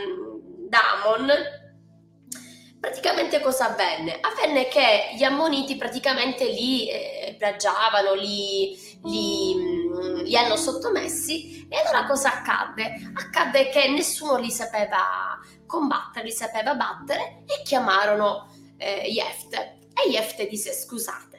da 0.68 0.80
Amon, 1.04 1.30
praticamente 2.80 3.38
cosa 3.38 3.70
avvenne? 3.70 4.18
Avvenne 4.20 4.66
che 4.66 5.10
gli 5.14 5.22
ammoniti 5.22 5.76
praticamente 5.76 6.46
li 6.46 6.90
eh, 6.90 7.36
plagiavano, 7.38 8.14
li, 8.14 8.76
li, 9.04 9.54
mm, 9.54 10.14
li, 10.24 10.36
hanno 10.36 10.56
sottomessi 10.56 11.68
e 11.70 11.76
allora 11.76 12.04
cosa 12.06 12.38
accadde? 12.38 13.12
Accadde 13.14 13.68
che 13.68 13.88
nessuno 13.88 14.36
li 14.36 14.50
sapeva 14.50 15.38
combattere, 15.64 16.24
li 16.24 16.32
sapeva 16.32 16.74
battere 16.74 17.44
e 17.46 17.62
chiamarono 17.62 18.52
eh, 18.78 19.08
Jefte. 19.08 19.78
E 19.94 20.10
Jefte 20.10 20.48
disse 20.48 20.72
scusate, 20.72 21.31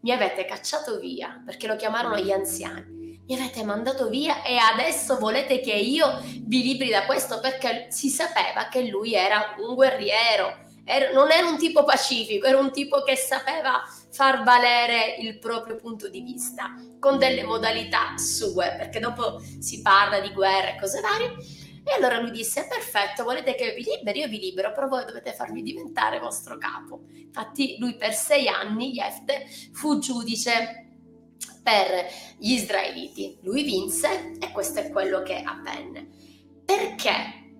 mi 0.00 0.12
avete 0.12 0.44
cacciato 0.44 0.98
via 0.98 1.42
perché 1.44 1.66
lo 1.66 1.76
chiamarono 1.76 2.18
gli 2.18 2.30
anziani 2.30 2.96
mi 3.26 3.34
avete 3.34 3.64
mandato 3.64 4.08
via 4.08 4.42
e 4.42 4.56
adesso 4.56 5.18
volete 5.18 5.60
che 5.60 5.72
io 5.72 6.20
vi 6.42 6.62
libri 6.62 6.90
da 6.90 7.04
questo 7.06 7.40
perché 7.40 7.88
si 7.90 8.08
sapeva 8.08 8.68
che 8.68 8.82
lui 8.88 9.14
era 9.14 9.56
un 9.58 9.74
guerriero, 9.74 10.64
era, 10.84 11.10
non 11.10 11.32
era 11.32 11.48
un 11.48 11.58
tipo 11.58 11.82
pacifico, 11.82 12.46
era 12.46 12.58
un 12.58 12.70
tipo 12.70 13.02
che 13.02 13.16
sapeva 13.16 13.82
far 14.12 14.44
valere 14.44 15.16
il 15.18 15.38
proprio 15.40 15.74
punto 15.74 16.08
di 16.08 16.20
vista 16.20 16.72
con 17.00 17.18
delle 17.18 17.42
modalità 17.42 18.16
sue, 18.16 18.76
perché 18.78 19.00
dopo 19.00 19.42
si 19.58 19.82
parla 19.82 20.20
di 20.20 20.32
guerra 20.32 20.76
e 20.76 20.78
cose 20.78 21.00
varie. 21.00 21.34
E 21.88 21.92
allora 21.92 22.18
lui 22.18 22.32
disse: 22.32 22.66
Perfetto, 22.66 23.22
volete 23.22 23.54
che 23.54 23.72
vi 23.72 23.84
liberi? 23.84 24.18
Io 24.18 24.26
vi 24.26 24.40
libero, 24.40 24.72
però 24.72 24.88
voi 24.88 25.04
dovete 25.04 25.32
farmi 25.32 25.62
diventare 25.62 26.18
vostro 26.18 26.58
capo. 26.58 27.04
Infatti, 27.12 27.76
lui 27.78 27.94
per 27.94 28.12
sei 28.12 28.48
anni, 28.48 28.90
Jefte, 28.90 29.46
fu 29.72 30.00
giudice 30.00 30.86
per 31.62 32.08
gli 32.38 32.54
israeliti. 32.54 33.38
Lui 33.42 33.62
vinse 33.62 34.32
e 34.40 34.50
questo 34.50 34.80
è 34.80 34.90
quello 34.90 35.22
che 35.22 35.40
avvenne. 35.40 36.08
Perché 36.64 37.54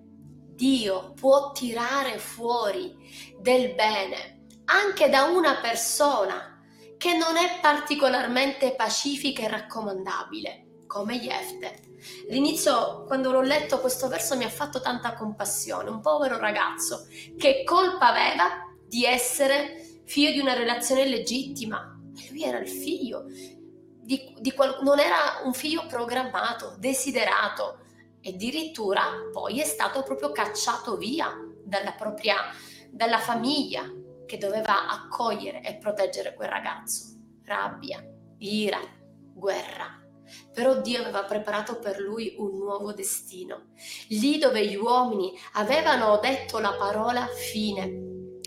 Dio 0.53 1.13
può 1.13 1.53
tirare 1.53 2.17
fuori 2.17 2.97
del 3.39 3.75
bene 3.75 4.47
anche 4.65 5.07
da 5.07 5.23
una 5.23 5.61
persona 5.61 6.61
che 6.97 7.15
non 7.15 7.37
è 7.37 7.59
particolarmente 7.61 8.75
pacifica 8.75 9.43
e 9.43 9.47
raccomandabile, 9.47 10.66
come 10.87 11.19
Jefte. 11.19 11.79
L'inizio, 12.29 13.03
quando 13.05 13.31
l'ho 13.31 13.41
letto 13.41 13.79
questo 13.79 14.07
verso, 14.07 14.35
mi 14.35 14.43
ha 14.43 14.49
fatto 14.49 14.81
tanta 14.81 15.13
compassione. 15.13 15.89
Un 15.89 16.01
povero 16.01 16.37
ragazzo 16.37 17.07
che 17.37 17.63
colpa 17.63 18.09
aveva 18.09 18.65
di 18.87 19.03
essere 19.03 20.01
figlio 20.05 20.31
di 20.31 20.39
una 20.39 20.53
relazione 20.53 21.05
legittima. 21.05 21.99
E 22.17 22.31
lui 22.31 22.43
era 22.43 22.57
il 22.57 22.69
figlio, 22.69 23.25
di, 23.27 24.33
di 24.39 24.51
qual- 24.53 24.79
non 24.81 24.99
era 24.99 25.41
un 25.43 25.53
figlio 25.53 25.85
programmato, 25.85 26.75
desiderato 26.79 27.81
e 28.21 28.31
addirittura 28.31 29.03
poi 29.31 29.59
è 29.59 29.65
stato 29.65 30.01
proprio 30.01 30.31
cacciato 30.31 30.97
via 30.97 31.31
dalla 31.63 31.91
propria 31.91 32.35
dalla 32.89 33.19
famiglia 33.19 33.83
che 34.25 34.37
doveva 34.37 34.89
accogliere 34.89 35.61
e 35.61 35.75
proteggere 35.75 36.33
quel 36.33 36.49
ragazzo. 36.49 37.15
Rabbia, 37.43 38.03
ira, 38.39 38.79
guerra. 39.33 40.06
Però 40.53 40.81
Dio 40.81 41.01
aveva 41.01 41.23
preparato 41.23 41.77
per 41.79 41.99
lui 41.99 42.35
un 42.37 42.57
nuovo 42.57 42.93
destino. 42.93 43.67
Lì 44.09 44.37
dove 44.37 44.65
gli 44.65 44.75
uomini 44.75 45.33
avevano 45.53 46.19
detto 46.21 46.59
la 46.59 46.73
parola 46.73 47.27
fine, 47.27 48.05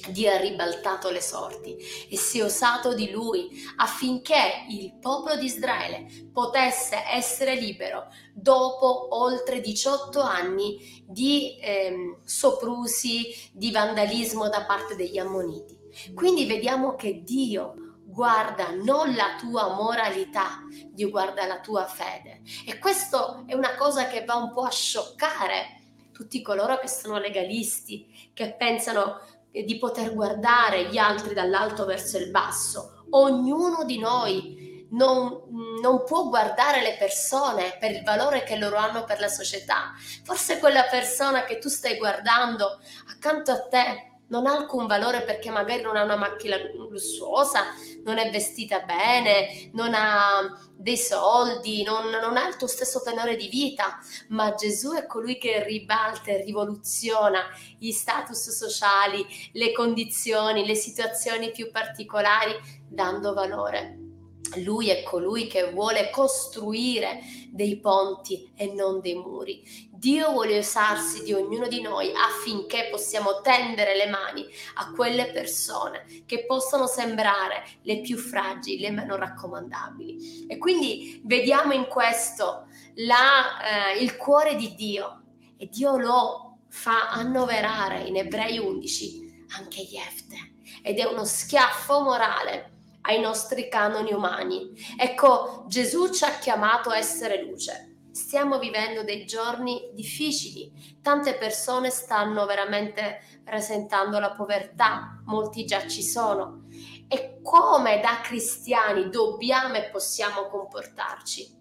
Dio 0.09 0.31
ha 0.31 0.38
ribaltato 0.38 1.11
le 1.11 1.21
sorti 1.21 1.77
e 2.09 2.16
si 2.16 2.38
è 2.38 2.45
usato 2.45 2.95
di 2.95 3.11
lui 3.11 3.51
affinché 3.77 4.64
il 4.69 4.95
popolo 4.99 5.37
di 5.37 5.45
Israele 5.45 6.07
potesse 6.33 6.97
essere 7.12 7.55
libero 7.55 8.07
dopo 8.35 9.14
oltre 9.16 9.61
18 9.61 10.21
anni 10.21 11.05
di 11.07 11.59
eh, 11.59 12.19
soprusi, 12.25 13.27
di 13.53 13.71
vandalismo 13.71 14.49
da 14.49 14.64
parte 14.64 14.97
degli 14.97 15.19
ammoniti. 15.19 15.79
Quindi 16.14 16.47
vediamo 16.47 16.95
che 16.95 17.23
Dio 17.23 17.75
guarda 18.11 18.70
non 18.70 19.14
la 19.14 19.37
tua 19.38 19.75
moralità, 19.75 20.61
Dio 20.90 21.11
guarda 21.11 21.46
la 21.46 21.61
tua 21.61 21.87
fede. 21.87 22.42
E 22.66 22.79
questo 22.79 23.44
è 23.46 23.55
una 23.55 23.75
cosa 23.77 24.07
che 24.09 24.25
va 24.25 24.35
un 24.35 24.53
po' 24.53 24.62
a 24.62 24.70
scioccare 24.70 25.79
tutti 26.12 26.42
coloro 26.42 26.79
che 26.79 26.88
sono 26.88 27.18
legalisti, 27.18 28.31
che 28.35 28.55
pensano 28.55 29.20
di 29.51 29.79
poter 29.79 30.12
guardare 30.12 30.88
gli 30.88 30.99
altri 30.99 31.35
dall'alto 31.35 31.85
verso 31.85 32.18
il 32.18 32.31
basso. 32.31 33.05
Ognuno 33.11 33.85
di 33.85 33.99
noi 33.99 34.87
non, 34.90 35.44
non, 35.81 36.05
può 36.05 36.29
guardare 36.29 36.83
le 36.83 36.96
persone 36.99 37.77
per 37.79 37.92
il 37.92 38.03
valore 38.03 38.42
che 38.42 38.57
loro 38.57 38.77
hanno 38.77 39.05
per 39.05 39.18
la 39.18 39.29
società. 39.29 39.92
Forse 40.25 40.59
quella 40.59 40.85
persona 40.85 41.44
che 41.44 41.59
tu 41.59 41.68
stai 41.68 41.96
guardando 41.96 42.81
accanto 43.09 43.51
a 43.51 43.66
te 43.66 44.11
non 44.31 44.46
ha 44.46 44.53
alcun 44.53 44.87
valore 44.87 45.23
perché 45.23 45.51
magari 45.51 45.83
non 45.83 45.96
ha 45.96 46.03
una 46.03 46.16
macchina 46.16 46.57
lussuosa, 46.88 47.64
non 48.04 48.18
è 48.18 48.30
vestita 48.30 48.80
bene, 48.80 49.70
non 49.72 49.92
ha 49.94 50.58
dei 50.74 50.96
soldi, 50.96 51.82
non, 51.82 52.08
non, 52.08 52.36
ha 52.36 52.48
il 52.48 52.56
tuo 52.56 52.66
stesso 52.66 53.02
tenore 53.02 53.36
di 53.36 53.48
vita, 53.48 53.98
ma 54.28 54.54
Gesù 54.54 54.92
è 54.92 55.06
colui 55.06 55.38
che 55.38 55.62
ribalta 55.64 56.30
e 56.30 56.42
rivoluziona 56.44 57.42
gli 57.78 57.90
status 57.90 58.50
sociali, 58.50 59.26
le 59.52 59.72
condizioni, 59.72 60.66
le 60.66 60.74
situazioni 60.74 61.50
più 61.50 61.70
particolari, 61.70 62.54
dando 62.88 63.34
valore 63.34 64.08
lui 64.56 64.88
è 64.88 65.02
colui 65.02 65.46
che 65.46 65.70
vuole 65.70 66.10
costruire 66.10 67.20
dei 67.50 67.78
ponti 67.78 68.50
e 68.56 68.72
non 68.72 69.00
dei 69.00 69.14
muri. 69.14 69.62
Dio 70.00 70.30
vuole 70.30 70.58
usarsi 70.58 71.22
di 71.22 71.34
ognuno 71.34 71.68
di 71.68 71.82
noi 71.82 72.10
affinché 72.14 72.88
possiamo 72.90 73.42
tendere 73.42 73.94
le 73.94 74.06
mani 74.06 74.46
a 74.76 74.92
quelle 74.92 75.30
persone 75.30 76.24
che 76.24 76.46
possono 76.46 76.86
sembrare 76.86 77.62
le 77.82 78.00
più 78.00 78.16
fragili, 78.16 78.80
le 78.80 78.92
meno 78.92 79.16
raccomandabili. 79.16 80.46
E 80.46 80.56
quindi 80.56 81.20
vediamo 81.26 81.74
in 81.74 81.86
questo 81.86 82.66
la, 82.94 83.92
eh, 83.92 84.02
il 84.02 84.16
cuore 84.16 84.56
di 84.56 84.74
Dio 84.74 85.20
e 85.58 85.68
Dio 85.68 85.98
lo 85.98 86.60
fa 86.70 87.10
annoverare 87.10 88.00
in 88.00 88.16
Ebrei 88.16 88.56
11 88.56 89.44
anche 89.58 89.82
Jefte 89.82 90.54
ed 90.82 90.98
è 90.98 91.04
uno 91.04 91.26
schiaffo 91.26 92.00
morale 92.00 92.70
ai 93.02 93.20
nostri 93.20 93.68
canoni 93.68 94.14
umani. 94.14 94.70
Ecco, 94.96 95.66
Gesù 95.68 96.10
ci 96.10 96.24
ha 96.24 96.38
chiamato 96.38 96.88
a 96.88 96.96
essere 96.96 97.42
luce. 97.42 97.89
Stiamo 98.12 98.59
vivendo 98.59 99.03
dei 99.03 99.25
giorni 99.25 99.90
difficili, 99.92 100.99
tante 101.03 101.35
persone 101.35 101.90
stanno 101.90 102.46
veramente 102.46 103.20
rasentando 103.44 104.18
la 104.18 104.33
povertà, 104.33 105.23
molti 105.25 105.64
già 105.64 105.87
ci 105.87 106.03
sono. 106.03 106.64
E 107.09 107.40
come 107.42 108.01
da 108.01 108.20
cristiani 108.23 109.09
dobbiamo 109.09 109.75
e 109.75 109.90
possiamo 109.90 110.46
comportarci? 110.49 111.59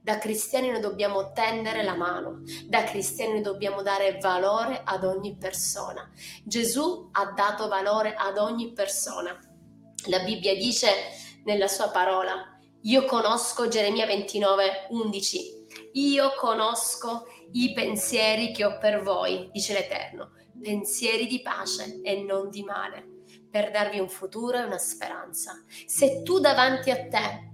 Da 0.00 0.18
cristiani 0.18 0.70
noi 0.70 0.80
dobbiamo 0.80 1.32
tendere 1.32 1.82
la 1.82 1.94
mano, 1.94 2.42
da 2.66 2.82
cristiani 2.84 3.34
noi 3.34 3.42
dobbiamo 3.42 3.82
dare 3.82 4.18
valore 4.20 4.82
ad 4.84 5.04
ogni 5.04 5.36
persona. 5.36 6.10
Gesù 6.44 7.08
ha 7.12 7.32
dato 7.32 7.68
valore 7.68 8.14
ad 8.14 8.36
ogni 8.36 8.72
persona 8.72 9.38
la 10.06 10.18
Bibbia 10.20 10.56
dice 10.56 10.88
nella 11.44 11.68
sua 11.68 11.88
parola, 11.90 12.58
io 12.82 13.04
conosco 13.04 13.68
Geremia 13.68 14.06
29, 14.06 14.88
11, 14.90 15.61
io 15.92 16.34
conosco 16.38 17.26
i 17.52 17.72
pensieri 17.72 18.52
che 18.52 18.64
ho 18.64 18.78
per 18.78 19.02
voi, 19.02 19.48
dice 19.52 19.72
l'Eterno, 19.72 20.32
pensieri 20.60 21.26
di 21.26 21.40
pace 21.42 22.00
e 22.02 22.22
non 22.22 22.50
di 22.50 22.62
male, 22.62 23.06
per 23.50 23.70
darvi 23.70 23.98
un 23.98 24.08
futuro 24.08 24.58
e 24.58 24.64
una 24.64 24.78
speranza. 24.78 25.62
Se 25.86 26.22
tu 26.22 26.38
davanti 26.38 26.90
a 26.90 27.08
te 27.08 27.50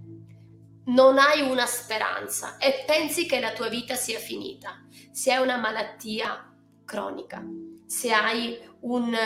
non 0.87 1.19
hai 1.19 1.43
una 1.43 1.67
speranza 1.67 2.57
e 2.57 2.85
pensi 2.87 3.27
che 3.27 3.41
la 3.41 3.53
tua 3.53 3.69
vita 3.69 3.95
sia 3.95 4.19
finita, 4.19 4.85
se 5.11 5.33
hai 5.33 5.43
una 5.43 5.57
malattia 5.57 6.55
cronica, 6.85 7.45
se 7.87 8.13
hai 8.13 8.59
un, 8.81 9.17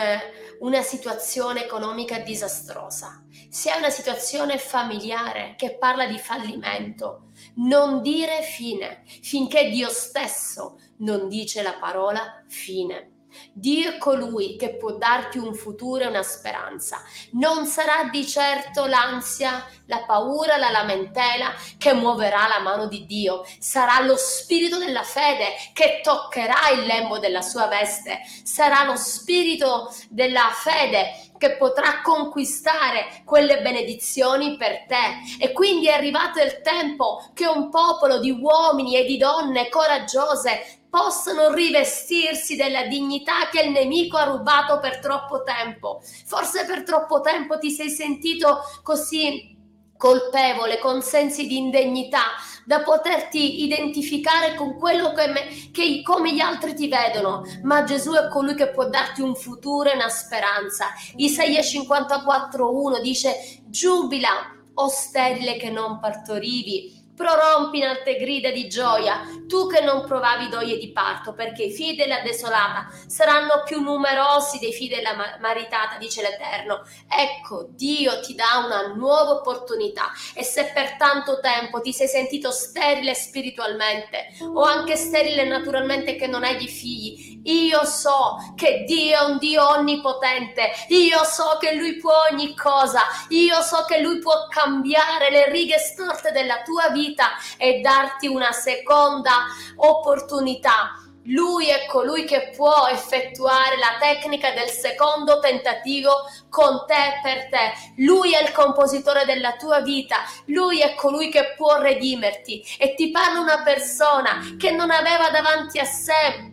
una 0.59 0.81
situazione 0.81 1.63
economica 1.65 2.19
disastrosa, 2.19 3.23
se 3.49 3.69
hai 3.69 3.77
una 3.77 3.89
situazione 3.89 4.57
familiare 4.57 5.53
che 5.57 5.77
parla 5.77 6.07
di 6.07 6.17
fallimento, 6.17 7.29
non 7.55 8.01
dire 8.01 8.41
fine 8.41 9.03
finché 9.05 9.69
Dio 9.69 9.89
stesso 9.89 10.79
non 10.97 11.27
dice 11.27 11.61
la 11.61 11.73
parola 11.79 12.43
fine. 12.47 13.12
Dio 13.53 13.91
è 13.91 13.97
colui 13.97 14.55
che 14.55 14.75
può 14.75 14.93
darti 14.93 15.37
un 15.37 15.53
futuro 15.53 16.03
e 16.03 16.07
una 16.07 16.23
speranza. 16.23 17.01
Non 17.31 17.65
sarà 17.65 18.09
di 18.11 18.25
certo 18.25 18.85
l'ansia, 18.85 19.65
la 19.87 20.03
paura, 20.05 20.57
la 20.57 20.69
lamentela 20.69 21.53
che 21.77 21.93
muoverà 21.93 22.47
la 22.47 22.59
mano 22.59 22.87
di 22.87 23.05
Dio. 23.05 23.45
Sarà 23.59 24.01
lo 24.01 24.15
spirito 24.17 24.77
della 24.77 25.03
fede 25.03 25.53
che 25.73 26.01
toccherà 26.03 26.69
il 26.69 26.85
lembo 26.85 27.19
della 27.19 27.41
sua 27.41 27.67
veste. 27.67 28.21
Sarà 28.43 28.83
lo 28.83 28.95
spirito 28.95 29.93
della 30.09 30.49
fede 30.53 31.31
che 31.37 31.57
potrà 31.57 32.01
conquistare 32.01 33.21
quelle 33.25 33.61
benedizioni 33.61 34.55
per 34.55 34.85
te. 34.87 35.43
E 35.43 35.51
quindi 35.51 35.87
è 35.87 35.91
arrivato 35.91 36.41
il 36.41 36.61
tempo 36.61 37.29
che 37.33 37.45
un 37.45 37.69
popolo 37.69 38.19
di 38.19 38.31
uomini 38.31 38.95
e 38.95 39.03
di 39.03 39.17
donne 39.17 39.67
coraggiose 39.67 40.82
possano 40.93 41.51
rivestirsi 41.51 42.55
della 42.55 42.85
dignità 42.85 43.49
che 43.51 43.61
il 43.61 43.71
nemico 43.71 44.15
ha 44.15 44.25
rubato 44.25 44.77
per 44.77 44.99
troppo 44.99 45.41
tempo. 45.41 46.03
Forse 46.27 46.65
per 46.65 46.83
troppo 46.83 47.19
tempo 47.19 47.57
ti 47.57 47.71
sei 47.71 47.89
sentito 47.89 48.59
così 48.83 49.57
colpevole, 49.97 50.77
con 50.77 51.01
sensi 51.01 51.47
di 51.47 51.57
indegnità, 51.57 52.25
da 52.63 52.83
poterti 52.83 53.63
identificare 53.63 54.53
con 54.53 54.77
quello 54.77 55.13
che, 55.13 55.27
me, 55.29 55.71
che, 55.71 56.03
come 56.03 56.31
gli 56.31 56.39
altri 56.39 56.75
ti 56.75 56.87
vedono, 56.87 57.41
ma 57.63 57.83
Gesù 57.85 58.11
è 58.11 58.27
colui 58.27 58.53
che 58.53 58.69
può 58.69 58.87
darti 58.87 59.21
un 59.21 59.33
futuro 59.35 59.89
e 59.89 59.95
una 59.95 60.09
speranza. 60.09 60.89
Isaia 61.15 61.61
54:1 61.61 63.01
dice: 63.01 63.63
Giubila, 63.65 64.29
o 64.75 64.87
sterile 64.89 65.57
che 65.57 65.71
non 65.71 65.99
partorivi 65.99 67.02
prorompi 67.15 67.77
in 67.77 67.85
alte 67.85 68.15
grida 68.15 68.49
di 68.51 68.67
gioia, 68.67 69.21
tu 69.47 69.67
che 69.67 69.81
non 69.81 70.05
provavi 70.05 70.49
doglie 70.49 70.77
di 70.77 70.91
parto, 70.91 71.33
perché 71.33 71.63
i 71.63 71.71
figli 71.71 71.95
della 71.95 72.21
desolata 72.21 72.89
saranno 73.07 73.61
più 73.63 73.81
numerosi 73.81 74.59
dei 74.59 74.73
figli 74.73 74.95
della 74.95 75.37
maritata, 75.39 75.97
dice 75.97 76.21
l'Eterno. 76.21 76.81
Ecco, 77.07 77.67
Dio 77.69 78.19
ti 78.21 78.33
dà 78.35 78.63
una 78.65 78.93
nuova 78.93 79.31
opportunità 79.31 80.11
e 80.33 80.43
se 80.43 80.71
per 80.73 80.97
tanto 80.97 81.39
tempo 81.39 81.81
ti 81.81 81.93
sei 81.93 82.07
sentito 82.07 82.51
sterile 82.51 83.13
spiritualmente 83.13 84.29
o 84.53 84.63
anche 84.63 84.95
sterile 84.95 85.45
naturalmente 85.45 86.15
che 86.15 86.27
non 86.27 86.43
hai 86.43 86.57
di 86.57 86.67
figli, 86.67 87.41
io 87.43 87.83
so 87.85 88.37
che 88.55 88.83
Dio 88.87 89.17
è 89.17 89.23
un 89.25 89.37
Dio 89.37 89.67
onnipotente, 89.69 90.71
io 90.87 91.23
so 91.23 91.57
che 91.59 91.75
Lui 91.75 91.97
può 91.97 92.13
ogni 92.31 92.55
cosa, 92.55 93.01
io 93.29 93.61
so 93.61 93.85
che 93.87 93.99
Lui 93.99 94.19
può 94.19 94.47
cambiare 94.47 95.29
le 95.29 95.49
righe 95.51 95.77
storte 95.77 96.31
della 96.31 96.61
tua 96.63 96.89
vita 96.89 97.01
vita 97.03 97.31
e 97.57 97.81
darti 97.81 98.27
una 98.27 98.51
seconda 98.51 99.45
opportunità. 99.77 100.97
Lui 101.27 101.69
è 101.69 101.85
colui 101.85 102.25
che 102.25 102.51
può 102.53 102.87
effettuare 102.91 103.77
la 103.77 103.97
tecnica 103.97 104.51
del 104.51 104.67
secondo 104.67 105.39
tentativo 105.39 106.11
con 106.49 106.83
te 106.85 107.19
per 107.21 107.47
te. 107.47 107.73
Lui 108.03 108.33
è 108.33 108.41
il 108.41 108.51
compositore 108.51 109.23
della 109.23 109.53
tua 109.53 109.79
vita. 109.79 110.17
Lui 110.47 110.81
è 110.81 110.95
colui 110.95 111.29
che 111.29 111.53
può 111.55 111.79
redimerti. 111.79 112.61
E 112.77 112.93
ti 112.95 113.09
parla 113.09 113.39
una 113.39 113.63
persona 113.63 114.41
che 114.59 114.71
non 114.71 114.91
aveva 114.91 115.29
davanti 115.29 115.79
a 115.79 115.85
sé 115.85 116.51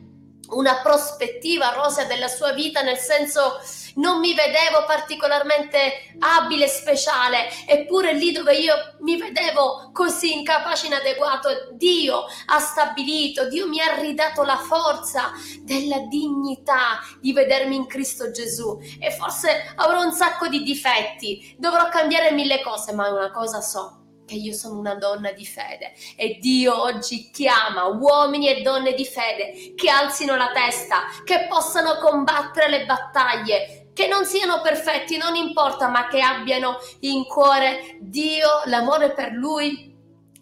una 0.51 0.81
prospettiva 0.83 1.73
rosea 1.73 2.05
della 2.05 2.29
sua 2.29 2.53
vita, 2.53 2.83
nel 2.83 2.99
senso 2.99 3.61
non 3.97 4.21
mi 4.21 4.35
vedevo 4.35 4.85
particolarmente 4.87 6.15
abile 6.21 6.69
speciale, 6.69 7.49
eppure 7.67 8.13
lì 8.13 8.33
dove 8.33 8.55
io 8.55 8.75
mi 9.01 9.17
vedevo 9.17 9.91
così 9.93 10.33
incapace, 10.33 10.87
inadeguato, 10.87 11.71
Dio 11.73 12.25
ha 12.47 12.59
stabilito, 12.59 13.49
Dio 13.49 13.69
mi 13.69 13.81
ha 13.81 13.95
ridato 13.97 14.43
la 14.43 14.57
forza 14.57 15.33
della 15.63 15.99
dignità 16.09 17.01
di 17.21 17.33
vedermi 17.33 17.77
in 17.77 17.87
Cristo 17.87 18.31
Gesù. 18.31 18.79
E 19.01 19.11
forse 19.11 19.73
avrò 19.77 20.03
un 20.03 20.13
sacco 20.13 20.49
di 20.49 20.63
difetti, 20.63 21.55
dovrò 21.59 21.89
cambiare 21.89 22.33
mille 22.33 22.61
cose, 22.63 22.93
ma 22.93 23.09
una 23.11 23.31
cosa 23.31 23.61
so, 23.61 24.00
che 24.31 24.37
io 24.37 24.53
sono 24.53 24.79
una 24.79 24.95
donna 24.95 25.33
di 25.33 25.45
fede 25.45 25.93
e 26.15 26.39
Dio 26.41 26.81
oggi 26.81 27.31
chiama 27.33 27.87
uomini 27.87 28.49
e 28.49 28.63
donne 28.63 28.95
di 28.95 29.05
fede 29.05 29.75
che 29.75 29.91
alzino 29.91 30.37
la 30.37 30.53
testa, 30.53 31.03
che 31.25 31.47
possano 31.49 31.97
combattere 31.97 32.69
le 32.69 32.87
battaglie, 32.87 33.91
che 33.93 34.07
non 34.07 34.25
siano 34.25 34.61
perfetti, 34.61 35.17
non 35.17 35.35
importa, 35.35 35.89
ma 35.89 36.07
che 36.07 36.21
abbiano 36.21 36.79
in 37.01 37.25
cuore 37.25 37.99
Dio, 37.99 38.63
l'amore 38.67 39.11
per 39.11 39.33
Lui, 39.33 39.93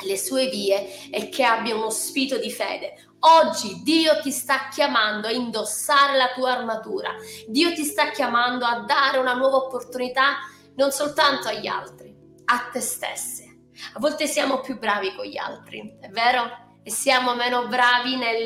le 0.05 0.18
sue 0.18 0.48
vie 0.48 1.09
e 1.11 1.31
che 1.31 1.44
abbia 1.44 1.74
uno 1.74 1.88
spirito 1.88 2.37
di 2.37 2.53
fede. 2.53 3.07
Oggi 3.20 3.81
Dio 3.83 4.20
ti 4.20 4.31
sta 4.31 4.68
chiamando 4.68 5.29
a 5.29 5.33
indossare 5.33 6.16
la 6.16 6.31
tua 6.35 6.53
armatura, 6.53 7.14
Dio 7.46 7.72
ti 7.72 7.85
sta 7.85 8.11
chiamando 8.11 8.66
a 8.66 8.85
dare 8.87 9.16
una 9.16 9.33
nuova 9.33 9.57
opportunità 9.57 10.37
non 10.77 10.92
soltanto 10.92 11.48
agli 11.48 11.66
altri, 11.66 12.14
a 12.44 12.68
te 12.70 12.81
stesse. 12.81 13.47
A 13.94 13.98
volte 13.98 14.26
siamo 14.26 14.60
più 14.60 14.78
bravi 14.78 15.14
con 15.14 15.24
gli 15.24 15.36
altri, 15.36 15.96
è 16.00 16.08
vero? 16.08 16.66
E 16.82 16.90
siamo 16.90 17.34
meno 17.34 17.66
bravi 17.66 18.16
nel, 18.16 18.44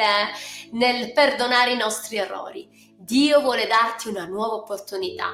nel 0.73 1.13
perdonare 1.13 1.73
i 1.73 1.77
nostri 1.77 2.17
errori. 2.17 2.95
Dio 2.97 3.41
vuole 3.41 3.67
darti 3.67 4.09
una 4.09 4.27
nuova 4.27 4.55
opportunità. 4.55 5.31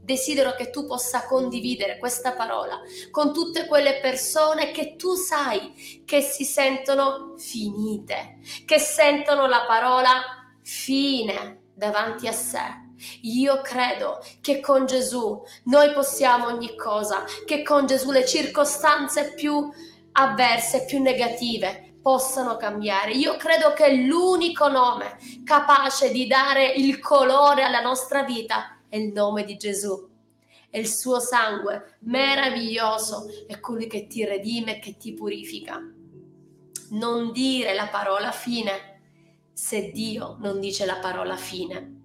Desidero 0.00 0.54
che 0.54 0.70
tu 0.70 0.86
possa 0.86 1.26
condividere 1.26 1.98
questa 1.98 2.32
parola 2.32 2.80
con 3.12 3.32
tutte 3.32 3.66
quelle 3.66 4.00
persone 4.00 4.72
che 4.72 4.96
tu 4.96 5.14
sai 5.14 6.02
che 6.04 6.20
si 6.20 6.44
sentono 6.44 7.34
finite, 7.38 8.38
che 8.66 8.80
sentono 8.80 9.46
la 9.46 9.64
parola 9.64 10.22
fine 10.62 11.68
davanti 11.74 12.26
a 12.26 12.32
sé. 12.32 12.91
Io 13.22 13.60
credo 13.60 14.18
che 14.40 14.60
con 14.60 14.86
Gesù 14.86 15.42
noi 15.64 15.92
possiamo 15.92 16.46
ogni 16.46 16.76
cosa, 16.76 17.24
che 17.44 17.62
con 17.62 17.86
Gesù 17.86 18.10
le 18.10 18.26
circostanze 18.26 19.34
più 19.34 19.70
avverse, 20.12 20.84
più 20.84 21.00
negative 21.00 21.94
possano 22.02 22.56
cambiare. 22.56 23.12
Io 23.12 23.36
credo 23.36 23.72
che 23.72 23.92
l'unico 23.92 24.68
nome 24.68 25.16
capace 25.44 26.10
di 26.10 26.26
dare 26.26 26.66
il 26.72 26.98
colore 26.98 27.62
alla 27.62 27.80
nostra 27.80 28.24
vita 28.24 28.78
è 28.88 28.96
il 28.96 29.12
nome 29.12 29.44
di 29.44 29.56
Gesù. 29.56 30.10
e 30.74 30.80
il 30.80 30.88
suo 30.88 31.20
sangue 31.20 31.98
meraviglioso 32.00 33.26
è 33.46 33.60
colui 33.60 33.86
che 33.86 34.06
ti 34.06 34.24
redime 34.24 34.78
che 34.78 34.96
ti 34.96 35.12
purifica. 35.12 35.78
Non 36.92 37.30
dire 37.30 37.74
la 37.74 37.88
parola 37.88 38.32
fine 38.32 39.00
se 39.52 39.90
Dio 39.90 40.38
non 40.40 40.60
dice 40.60 40.86
la 40.86 40.96
parola 40.96 41.36
fine. 41.36 42.01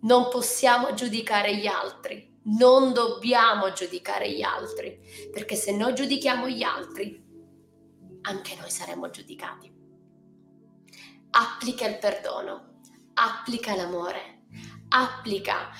Non 0.00 0.28
possiamo 0.28 0.94
giudicare 0.94 1.56
gli 1.56 1.66
altri, 1.66 2.38
non 2.44 2.92
dobbiamo 2.92 3.72
giudicare 3.72 4.30
gli 4.30 4.42
altri, 4.42 5.00
perché 5.32 5.56
se 5.56 5.72
noi 5.72 5.94
giudichiamo 5.94 6.48
gli 6.48 6.62
altri, 6.62 7.24
anche 8.22 8.56
noi 8.56 8.70
saremo 8.70 9.10
giudicati. 9.10 9.72
Applica 11.30 11.86
il 11.86 11.98
perdono, 11.98 12.80
applica 13.14 13.74
l'amore, 13.74 14.44
applica 14.88 15.70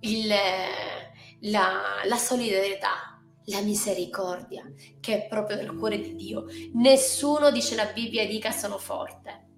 il, 0.00 0.28
la, 1.40 2.02
la 2.04 2.16
solidarietà, 2.16 3.20
la 3.44 3.60
misericordia, 3.62 4.70
che 5.00 5.24
è 5.24 5.28
proprio 5.28 5.56
del 5.56 5.74
cuore 5.74 6.00
di 6.00 6.14
Dio. 6.14 6.46
Nessuno, 6.74 7.50
dice 7.50 7.74
la 7.74 7.86
Bibbia, 7.86 8.26
dica 8.26 8.50
sono 8.50 8.78
forte. 8.78 9.48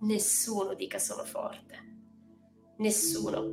Nessuno 0.00 0.74
dica 0.74 0.98
sono 0.98 1.24
forte. 1.24 1.93
Nessuno. 2.76 3.44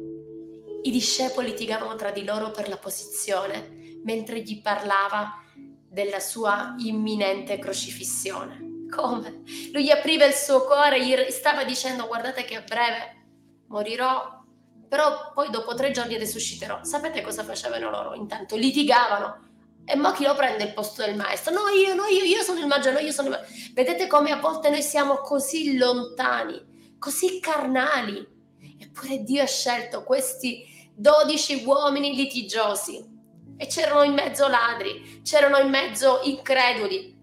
I 0.83 0.89
discepoli 0.89 1.49
litigavano 1.49 1.95
tra 1.95 2.11
di 2.11 2.23
loro 2.23 2.51
per 2.51 2.67
la 2.67 2.77
posizione, 2.77 3.99
mentre 4.03 4.41
gli 4.41 4.61
parlava 4.61 5.43
della 5.87 6.19
sua 6.19 6.75
imminente 6.79 7.59
crocifissione. 7.59 8.87
Come? 8.89 9.43
Lui 9.71 9.83
gli 9.83 9.89
apriva 9.89 10.25
il 10.25 10.33
suo 10.33 10.63
cuore, 10.65 11.05
gli 11.05 11.15
stava 11.29 11.63
dicendo 11.63 12.07
guardate 12.07 12.43
che 12.45 12.55
a 12.55 12.61
breve 12.61 13.25
morirò, 13.67 14.43
però 14.87 15.31
poi 15.33 15.49
dopo 15.49 15.75
tre 15.75 15.91
giorni 15.91 16.17
risusciterò. 16.17 16.83
Sapete 16.83 17.21
cosa 17.21 17.43
facevano 17.43 17.89
loro? 17.89 18.13
Intanto 18.15 18.55
litigavano. 18.55 19.49
E 19.85 19.95
ma 19.95 20.13
chi 20.13 20.23
lo 20.23 20.35
prende 20.35 20.63
il 20.63 20.73
posto 20.73 21.03
del 21.05 21.15
maestro? 21.15 21.53
No, 21.53 21.67
io, 21.69 21.93
no, 21.93 22.05
io, 22.05 22.23
io 22.23 22.41
sono 22.43 22.59
il 22.59 22.67
maggio, 22.67 22.91
no, 22.91 22.99
io 22.99 23.11
sono 23.11 23.29
il 23.29 23.35
maggio. 23.35 23.51
Vedete 23.73 24.07
come 24.07 24.31
a 24.31 24.39
volte 24.39 24.69
noi 24.69 24.81
siamo 24.81 25.19
così 25.19 25.77
lontani, 25.77 26.95
così 26.99 27.39
carnali. 27.39 28.27
Eppure 28.81 29.23
Dio 29.23 29.43
ha 29.43 29.47
scelto 29.47 30.03
questi 30.03 30.89
dodici 30.93 31.63
uomini 31.65 32.15
litigiosi. 32.15 33.09
E 33.57 33.67
c'erano 33.67 34.03
in 34.03 34.13
mezzo 34.13 34.47
ladri, 34.47 35.21
c'erano 35.23 35.57
in 35.59 35.69
mezzo 35.69 36.21
increduli, 36.23 37.15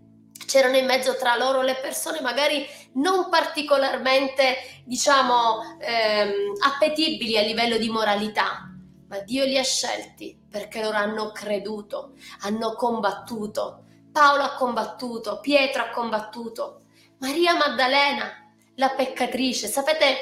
c'erano 0.47 0.77
in 0.77 0.87
mezzo 0.87 1.17
tra 1.17 1.37
loro 1.37 1.63
le 1.63 1.75
persone 1.77 2.21
magari 2.21 2.65
non 2.95 3.29
particolarmente, 3.29 4.83
diciamo, 4.85 5.79
ehm, 5.81 6.53
appetibili 6.65 7.37
a 7.37 7.43
livello 7.43 7.77
di 7.77 7.89
moralità, 7.89 8.71
ma 9.09 9.19
Dio 9.21 9.45
li 9.45 9.59
ha 9.59 9.65
scelti 9.65 10.39
perché 10.49 10.81
loro 10.81 10.97
hanno 10.97 11.33
creduto, 11.33 12.13
hanno 12.41 12.75
combattuto. 12.75 13.85
Paolo 14.13 14.43
ha 14.43 14.55
combattuto, 14.55 15.41
Pietro 15.41 15.83
ha 15.83 15.91
combattuto, 15.91 16.83
Maria 17.19 17.55
Maddalena, 17.55 18.53
la 18.77 18.91
peccatrice. 18.91 19.67
Sapete, 19.67 20.17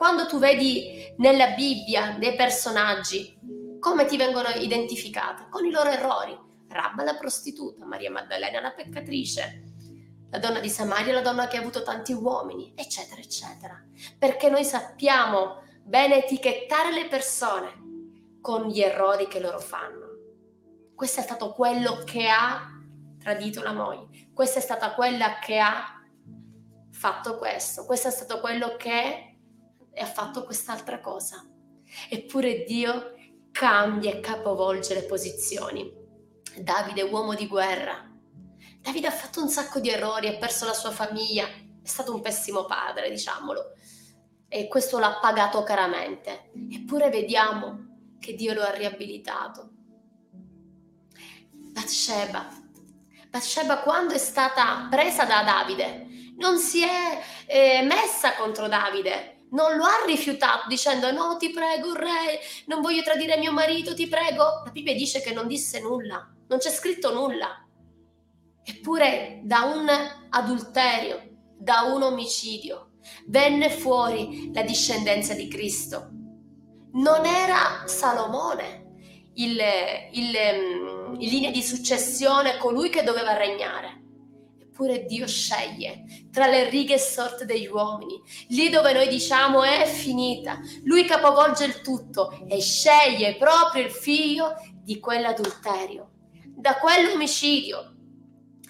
quando 0.00 0.26
tu 0.26 0.38
vedi 0.38 1.12
nella 1.18 1.48
Bibbia 1.48 2.16
dei 2.18 2.34
personaggi, 2.34 3.38
come 3.78 4.06
ti 4.06 4.16
vengono 4.16 4.48
identificati? 4.48 5.42
Con 5.50 5.66
i 5.66 5.70
loro 5.70 5.90
errori. 5.90 6.34
Rabba 6.68 7.02
la 7.02 7.16
prostituta, 7.16 7.84
Maria 7.84 8.10
Maddalena 8.10 8.62
la 8.62 8.70
peccatrice, 8.70 9.62
la 10.30 10.38
donna 10.38 10.58
di 10.58 10.70
Samaria, 10.70 11.12
la 11.12 11.20
donna 11.20 11.48
che 11.48 11.58
ha 11.58 11.60
avuto 11.60 11.82
tanti 11.82 12.14
uomini, 12.14 12.72
eccetera, 12.74 13.20
eccetera. 13.20 13.78
Perché 14.18 14.48
noi 14.48 14.64
sappiamo 14.64 15.64
bene 15.82 16.24
etichettare 16.24 16.94
le 16.94 17.06
persone 17.06 18.38
con 18.40 18.68
gli 18.68 18.80
errori 18.80 19.28
che 19.28 19.38
loro 19.38 19.60
fanno. 19.60 20.06
Questo 20.94 21.20
è 21.20 21.22
stato 21.22 21.52
quello 21.52 22.02
che 22.06 22.26
ha 22.26 22.70
tradito 23.18 23.62
la 23.62 23.74
moglie, 23.74 24.30
questa 24.32 24.60
è 24.60 24.62
stata 24.62 24.94
quella 24.94 25.38
che 25.40 25.58
ha 25.58 26.02
fatto 26.90 27.36
questo, 27.36 27.84
questo 27.84 28.08
è 28.08 28.10
stato 28.10 28.40
quello 28.40 28.76
che 28.78 29.29
ha 29.98 30.06
fatto 30.06 30.44
quest'altra 30.44 31.00
cosa. 31.00 31.44
Eppure 32.08 32.64
Dio 32.64 33.14
cambia 33.50 34.12
e 34.12 34.20
capovolge 34.20 34.94
le 34.94 35.04
posizioni. 35.04 35.92
Davide, 36.58 37.02
uomo 37.02 37.34
di 37.34 37.46
guerra, 37.46 38.10
Davide 38.80 39.08
ha 39.08 39.12
fatto 39.12 39.42
un 39.42 39.48
sacco 39.48 39.78
di 39.78 39.90
errori, 39.90 40.28
ha 40.28 40.36
perso 40.36 40.64
la 40.64 40.72
sua 40.72 40.90
famiglia, 40.90 41.46
è 41.46 41.86
stato 41.86 42.14
un 42.14 42.22
pessimo 42.22 42.64
padre, 42.64 43.10
diciamolo. 43.10 43.74
E 44.48 44.68
questo 44.68 44.98
l'ha 44.98 45.18
pagato 45.20 45.62
caramente. 45.62 46.50
Eppure 46.70 47.10
vediamo 47.10 48.14
che 48.18 48.34
Dio 48.34 48.54
lo 48.54 48.62
ha 48.62 48.70
riabilitato. 48.70 49.70
Bathsheba. 51.50 52.48
Bathsheba 53.28 53.78
quando 53.80 54.14
è 54.14 54.18
stata 54.18 54.88
presa 54.90 55.24
da 55.24 55.42
Davide 55.42 56.06
non 56.36 56.58
si 56.58 56.82
è 56.82 57.20
eh, 57.46 57.82
messa 57.82 58.34
contro 58.34 58.66
Davide, 58.66 59.39
non 59.50 59.76
lo 59.76 59.84
ha 59.84 60.04
rifiutato 60.06 60.68
dicendo 60.68 61.10
no 61.12 61.36
ti 61.36 61.50
prego 61.50 61.94
re, 61.94 62.40
non 62.66 62.80
voglio 62.80 63.02
tradire 63.02 63.38
mio 63.38 63.52
marito, 63.52 63.94
ti 63.94 64.06
prego. 64.06 64.62
La 64.64 64.70
Bibbia 64.70 64.94
dice 64.94 65.20
che 65.20 65.32
non 65.32 65.46
disse 65.46 65.80
nulla, 65.80 66.28
non 66.48 66.58
c'è 66.58 66.70
scritto 66.70 67.12
nulla. 67.12 67.64
Eppure 68.62 69.40
da 69.42 69.62
un 69.62 69.88
adulterio, 70.30 71.28
da 71.56 71.82
un 71.82 72.02
omicidio, 72.02 72.90
venne 73.26 73.70
fuori 73.70 74.50
la 74.52 74.62
discendenza 74.62 75.34
di 75.34 75.48
Cristo. 75.48 76.10
Non 76.92 77.24
era 77.24 77.84
Salomone 77.86 78.80
il, 79.34 79.58
il, 80.12 80.32
mm, 80.32 81.20
in 81.20 81.28
linea 81.28 81.50
di 81.50 81.62
successione 81.62 82.58
colui 82.58 82.90
che 82.90 83.02
doveva 83.02 83.36
regnare. 83.36 83.99
Eppure 84.80 85.04
Dio 85.04 85.26
sceglie 85.26 86.04
tra 86.32 86.46
le 86.46 86.70
righe 86.70 86.98
sorte 86.98 87.44
degli 87.44 87.66
uomini, 87.66 88.18
lì 88.48 88.70
dove 88.70 88.94
noi 88.94 89.08
diciamo 89.08 89.62
è 89.62 89.84
finita, 89.84 90.58
lui 90.84 91.04
capovolge 91.04 91.66
il 91.66 91.82
tutto 91.82 92.32
e 92.48 92.62
sceglie 92.62 93.36
proprio 93.36 93.84
il 93.84 93.90
figlio 93.90 94.54
di 94.82 94.98
quell'adulterio, 94.98 96.12
da 96.46 96.78
quell'omicidio, 96.78 97.94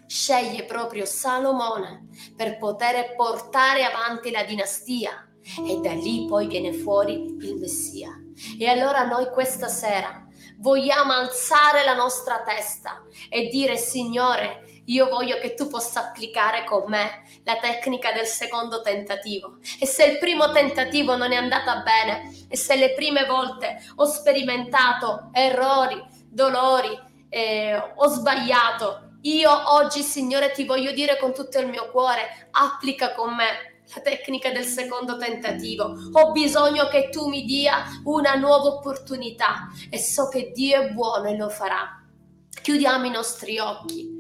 sceglie 0.09 0.65
proprio 0.65 1.05
Salomone 1.05 2.09
per 2.37 2.59
poter 2.59 3.15
portare 3.15 3.85
avanti 3.85 4.33
la 4.33 4.43
dinastia 4.43 5.31
e 5.65 5.79
da 5.81 5.93
lì 5.93 6.27
poi 6.29 6.49
viene 6.49 6.73
fuori 6.73 7.37
il 7.39 7.57
Messia. 7.57 8.11
E 8.59 8.67
allora 8.67 9.05
noi 9.05 9.31
questa 9.31 9.69
sera 9.69 10.27
vogliamo 10.59 11.13
alzare 11.13 11.85
la 11.85 11.95
nostra 11.95 12.43
testa 12.43 13.05
e 13.29 13.49
dire 13.49 13.77
Signore, 13.77 14.65
io 14.91 15.09
voglio 15.09 15.39
che 15.39 15.55
tu 15.55 15.69
possa 15.69 16.09
applicare 16.09 16.65
con 16.65 16.85
me 16.87 17.23
la 17.45 17.57
tecnica 17.57 18.13
del 18.13 18.27
secondo 18.27 18.81
tentativo. 18.83 19.59
E 19.79 19.87
se 19.87 20.05
il 20.05 20.19
primo 20.19 20.51
tentativo 20.53 21.17
non 21.17 21.33
è 21.33 21.37
andata 21.37 21.83
bene 21.83 22.31
e 22.49 22.57
se 22.57 22.77
le 22.77 22.93
prime 22.95 23.25
volte 23.25 23.81
ho 23.97 24.05
sperimentato 24.05 25.31
errori, 25.33 26.03
dolori, 26.29 26.99
eh, 27.29 27.77
ho 27.95 28.09
sbagliato, 28.09 29.09
io 29.23 29.51
oggi, 29.75 30.03
Signore, 30.03 30.51
ti 30.53 30.65
voglio 30.65 30.93
dire 30.93 31.19
con 31.19 31.35
tutto 31.35 31.59
il 31.59 31.69
mio 31.69 31.91
cuore, 31.91 32.49
applica 32.53 33.15
con 33.15 33.35
me 33.35 33.83
la 33.95 34.01
tecnica 34.01 34.51
del 34.51 34.65
secondo 34.65 35.17
tentativo. 35.19 35.95
Ho 36.13 36.33
bisogno 36.33 36.89
che 36.89 37.11
tu 37.11 37.29
mi 37.29 37.45
dia 37.45 37.85
una 38.05 38.35
nuova 38.35 38.69
opportunità 38.69 39.69
e 39.91 39.99
so 39.99 40.29
che 40.29 40.53
Dio 40.53 40.81
è 40.81 40.91
buono 40.91 41.29
e 41.29 41.37
lo 41.37 41.49
farà. 41.49 42.03
Chiudiamo 42.63 43.07
i 43.07 43.11
nostri 43.11 43.59
occhi. 43.59 44.20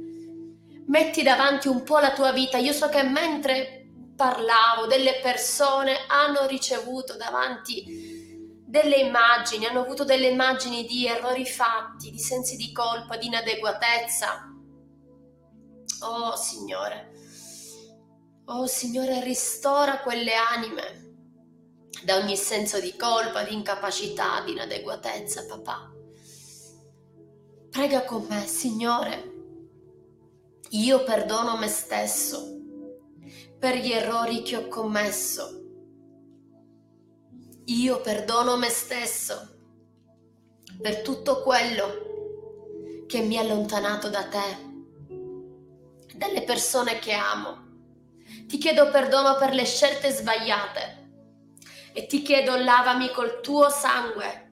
Metti 0.91 1.23
davanti 1.23 1.69
un 1.69 1.83
po' 1.83 1.99
la 1.99 2.13
tua 2.13 2.33
vita. 2.33 2.59
Io 2.59 2.73
so 2.73 2.89
che 2.89 3.03
mentre 3.03 3.89
parlavo, 4.15 4.87
delle 4.87 5.21
persone 5.23 6.05
hanno 6.07 6.47
ricevuto 6.47 7.17
davanti 7.17 7.85
delle 8.67 8.97
immagini, 8.97 9.67
hanno 9.67 9.81
avuto 9.81 10.05
delle 10.05 10.29
immagini 10.29 10.85
di 10.85 11.07
errori 11.07 11.47
fatti, 11.47 12.11
di 12.11 12.19
sensi 12.19 12.57
di 12.57 12.73
colpa, 12.73 13.17
di 13.17 13.27
inadeguatezza 13.27 14.51
Oh 16.03 16.35
Signore, 16.35 17.13
oh 18.47 18.67
Signore, 18.67 19.23
ristora 19.23 20.01
quelle 20.01 20.33
anime 20.33 21.09
da 22.03 22.17
ogni 22.17 22.37
senso 22.37 22.81
di 22.81 22.97
colpa, 22.97 23.43
di 23.43 23.53
incapacità, 23.53 24.43
di 24.43 24.53
inadeguatezza, 24.53 25.45
papà. 25.45 25.93
Prega 27.69 28.05
con 28.05 28.25
me, 28.31 28.47
Signore. 28.47 29.30
Io 30.73 31.03
perdono 31.03 31.57
me 31.57 31.67
stesso 31.67 32.61
per 33.59 33.77
gli 33.77 33.91
errori 33.91 34.43
che 34.43 34.57
ho 34.57 34.69
commesso. 34.69 35.65
Io 37.65 38.01
perdono 38.01 38.57
me 38.57 38.69
stesso 38.69 39.49
per 40.81 41.03
tutto 41.03 41.43
quello 41.43 43.05
che 43.09 43.21
mi 43.21 43.37
ha 43.37 43.41
allontanato 43.41 44.09
da 44.11 44.29
te 44.29 44.69
delle 46.15 46.43
persone 46.43 47.01
che 47.01 47.15
amo. 47.15 47.69
Ti 48.47 48.57
chiedo 48.57 48.91
perdono 48.91 49.37
per 49.39 49.53
le 49.53 49.65
scelte 49.65 50.11
sbagliate 50.13 51.11
e 51.93 52.07
ti 52.07 52.23
chiedo 52.23 52.55
lavami 52.55 53.11
col 53.11 53.41
tuo 53.41 53.69
sangue. 53.71 54.47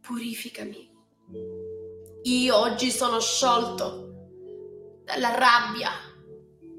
purificami. 0.00 0.90
Io 2.22 2.56
oggi 2.56 2.90
sono 2.90 3.20
sciolto 3.20 4.07
dalla 5.08 5.34
rabbia, 5.34 5.90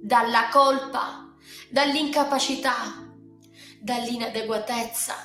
dalla 0.04 0.50
colpa, 0.52 1.34
dall'incapacità, 1.72 3.10
dall'inadeguatezza. 3.82 5.16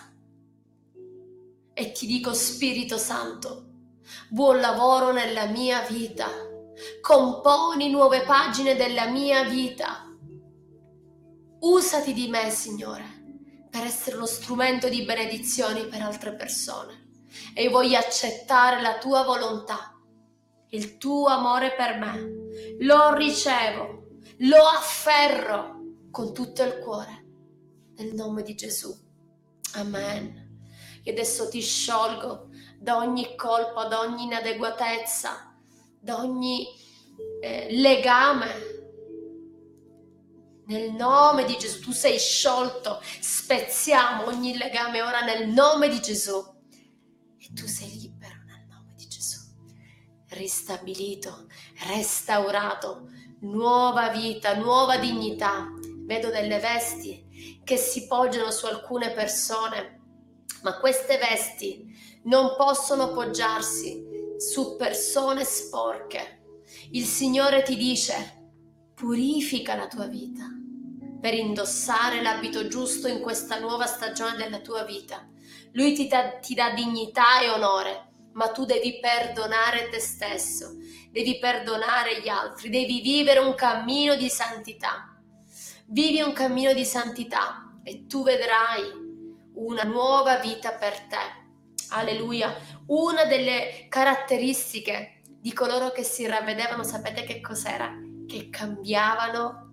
E 1.74 1.92
ti 1.92 2.06
dico 2.06 2.32
Spirito 2.32 2.96
Santo, 2.96 3.66
buon 4.30 4.58
lavoro 4.58 5.12
nella 5.12 5.44
mia 5.44 5.82
vita, 5.82 6.28
componi 7.02 7.90
nuove 7.90 8.22
pagine 8.22 8.74
della 8.74 9.08
mia 9.08 9.44
vita. 9.44 10.06
Usati 11.60 12.14
di 12.14 12.28
me, 12.28 12.48
Signore, 12.50 13.66
per 13.68 13.84
essere 13.84 14.16
uno 14.16 14.24
strumento 14.24 14.88
di 14.88 15.04
benedizioni 15.04 15.88
per 15.88 16.00
altre 16.00 16.34
persone. 16.34 17.02
E 17.52 17.68
voglio 17.68 17.98
accettare 17.98 18.80
la 18.80 18.96
tua 18.96 19.24
volontà, 19.24 19.92
il 20.70 20.96
tuo 20.96 21.26
amore 21.26 21.74
per 21.74 21.98
me. 21.98 22.43
Lo 22.80 23.14
ricevo, 23.14 24.06
lo 24.38 24.64
afferro 24.64 25.80
con 26.10 26.32
tutto 26.32 26.62
il 26.62 26.78
cuore. 26.78 27.22
Nel 27.96 28.14
nome 28.14 28.42
di 28.42 28.54
Gesù. 28.54 28.92
Amen. 29.74 30.42
E 31.02 31.10
adesso 31.10 31.48
ti 31.48 31.60
sciolgo 31.60 32.48
da 32.78 32.96
ogni 32.96 33.36
colpa, 33.36 33.86
da 33.86 34.00
ogni 34.00 34.24
inadeguatezza, 34.24 35.56
da 36.00 36.18
ogni 36.18 36.66
eh, 37.40 37.68
legame. 37.70 38.72
Nel 40.66 40.92
nome 40.92 41.44
di 41.44 41.56
Gesù, 41.58 41.80
tu 41.80 41.92
sei 41.92 42.18
sciolto, 42.18 43.00
spezziamo 43.20 44.26
ogni 44.26 44.56
legame 44.56 45.02
ora 45.02 45.20
nel 45.20 45.48
nome 45.48 45.88
di 45.88 46.00
Gesù. 46.00 46.42
E 47.38 47.52
tu 47.52 47.66
sei 47.66 47.93
Ristabilito, 50.34 51.46
restaurato, 51.86 53.08
nuova 53.42 54.08
vita, 54.08 54.56
nuova 54.56 54.96
dignità. 54.96 55.68
Vedo 56.04 56.30
delle 56.30 56.58
vesti 56.58 57.60
che 57.62 57.76
si 57.76 58.08
poggiano 58.08 58.50
su 58.50 58.66
alcune 58.66 59.12
persone, 59.12 60.00
ma 60.62 60.76
queste 60.78 61.18
vesti 61.18 61.86
non 62.24 62.56
possono 62.56 63.12
poggiarsi 63.12 64.04
su 64.36 64.74
persone 64.74 65.44
sporche. 65.44 66.42
Il 66.90 67.04
Signore 67.04 67.62
ti 67.62 67.76
dice, 67.76 68.50
purifica 68.92 69.76
la 69.76 69.86
tua 69.86 70.06
vita 70.06 70.46
per 71.20 71.34
indossare 71.34 72.20
l'abito 72.22 72.66
giusto 72.66 73.06
in 73.06 73.20
questa 73.20 73.60
nuova 73.60 73.86
stagione 73.86 74.36
della 74.36 74.58
tua 74.58 74.82
vita. 74.82 75.26
Lui 75.74 75.94
ti 75.94 76.08
dà, 76.08 76.38
ti 76.38 76.54
dà 76.54 76.70
dignità 76.70 77.40
e 77.40 77.50
onore, 77.50 78.13
ma 78.34 78.50
tu 78.50 78.64
devi 78.64 79.00
perdonare 79.00 79.88
te 79.88 79.98
stesso, 79.98 80.76
devi 81.10 81.38
perdonare 81.38 82.20
gli 82.20 82.28
altri, 82.28 82.68
devi 82.68 83.00
vivere 83.00 83.40
un 83.40 83.54
cammino 83.54 84.14
di 84.14 84.28
santità. 84.28 85.16
Vivi 85.86 86.20
un 86.20 86.32
cammino 86.32 86.72
di 86.72 86.84
santità 86.84 87.78
e 87.82 88.06
tu 88.06 88.22
vedrai 88.22 88.82
una 89.54 89.82
nuova 89.82 90.36
vita 90.36 90.72
per 90.72 90.98
te 91.00 91.42
alleluia, 91.90 92.54
una 92.86 93.24
delle 93.24 93.86
caratteristiche 93.88 95.20
di 95.26 95.52
coloro 95.52 95.90
che 95.90 96.02
si 96.02 96.26
ravvedevano, 96.26 96.82
sapete 96.82 97.22
che 97.24 97.40
cos'era? 97.40 97.92
Che 98.26 98.48
cambiavano 98.50 99.72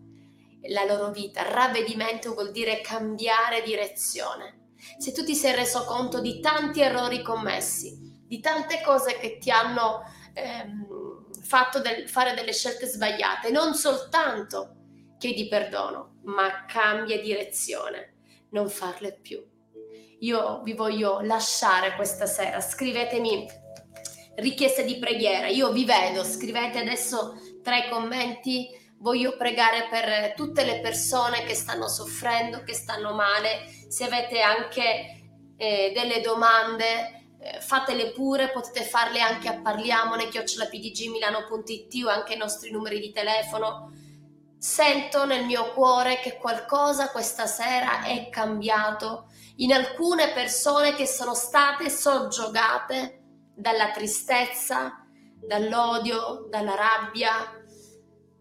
la 0.64 0.86
loro 0.86 1.12
vita. 1.12 1.50
Ravvedimento 1.50 2.34
vuol 2.34 2.52
dire 2.52 2.82
cambiare 2.82 3.64
direzione. 3.64 4.74
Se 4.98 5.12
tu 5.12 5.24
ti 5.24 5.36
sei 5.36 5.56
reso 5.56 5.86
conto 5.86 6.20
di 6.20 6.40
tanti 6.40 6.82
errori 6.82 7.22
commessi, 7.22 8.01
di 8.32 8.40
tante 8.40 8.80
cose 8.82 9.18
che 9.20 9.38
ti 9.40 9.52
hanno 9.52 10.04
ehm, 10.32 11.42
fatto 11.44 11.82
del, 11.82 12.08
fare 12.08 12.34
delle 12.34 12.54
scelte 12.54 12.86
sbagliate, 12.86 13.52
non 13.52 13.74
soltanto 13.74 14.76
chiedi 15.18 15.50
perdono, 15.50 16.20
ma 16.24 16.64
cambia 16.66 17.20
direzione, 17.20 18.14
non 18.52 18.70
farle 18.70 19.20
più 19.22 19.44
io 20.22 20.62
vi 20.64 20.74
voglio 20.74 21.22
lasciare 21.22 21.96
questa 21.96 22.26
sera. 22.26 22.60
Scrivetemi 22.62 23.48
richieste 24.36 24.84
di 24.84 24.98
preghiera. 24.98 25.48
Io 25.48 25.72
vi 25.72 25.86
vedo, 25.86 26.24
scrivete 26.24 26.80
adesso 26.80 27.36
tra 27.64 27.78
i 27.78 27.90
commenti. 27.90 28.70
Voglio 29.00 29.36
pregare 29.36 29.88
per 29.90 30.34
tutte 30.36 30.64
le 30.64 30.80
persone 30.80 31.44
che 31.44 31.56
stanno 31.56 31.88
soffrendo, 31.88 32.64
che 32.64 32.74
stanno 32.74 33.14
male. 33.14 33.66
Se 33.88 34.04
avete 34.04 34.42
anche 34.42 35.22
eh, 35.58 35.92
delle 35.94 36.22
domande, 36.22 37.21
eh, 37.44 37.60
fatele 37.60 38.12
pure, 38.12 38.52
potete 38.52 38.84
farle 38.84 39.20
anche 39.20 39.48
a 39.48 39.60
parliamone, 39.60 40.30
chiocciolapdgmilano.it 40.30 42.06
o 42.06 42.10
anche 42.10 42.34
i 42.34 42.38
nostri 42.38 42.70
numeri 42.70 43.00
di 43.00 43.12
telefono. 43.12 43.92
Sento 44.60 45.26
nel 45.26 45.46
mio 45.46 45.74
cuore 45.74 46.20
che 46.20 46.38
qualcosa 46.38 47.10
questa 47.10 47.48
sera 47.48 48.04
è 48.04 48.30
cambiato 48.30 49.32
in 49.56 49.74
alcune 49.74 50.34
persone 50.34 50.94
che 50.94 51.08
sono 51.08 51.34
state 51.34 51.90
soggiogate 51.90 53.24
dalla 53.56 53.90
tristezza, 53.90 55.04
dall'odio, 55.40 56.46
dalla 56.48 56.76
rabbia 56.76 57.60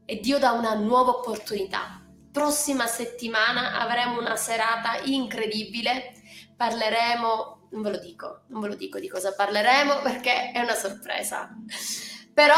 e 0.05 0.21
Dio 0.21 0.39
dà 0.39 0.53
una 0.53 0.75
nuova 0.75 1.13
opportunità. 1.13 2.05
Prossima 2.31 2.87
settimana 2.87 3.81
avremo 3.81 4.21
una 4.21 4.37
serata 4.37 4.99
incredibile, 5.05 6.13
parleremo, 6.55 7.60
non 7.71 7.83
ve 7.83 7.91
lo 7.91 7.99
dico, 7.99 8.43
non 8.49 8.61
ve 8.61 8.69
lo 8.69 8.75
dico 8.75 8.99
di 8.99 9.09
cosa 9.09 9.35
parleremo 9.35 10.01
perché 10.03 10.53
è 10.53 10.61
una 10.61 10.75
sorpresa. 10.75 11.51
Però 12.33 12.57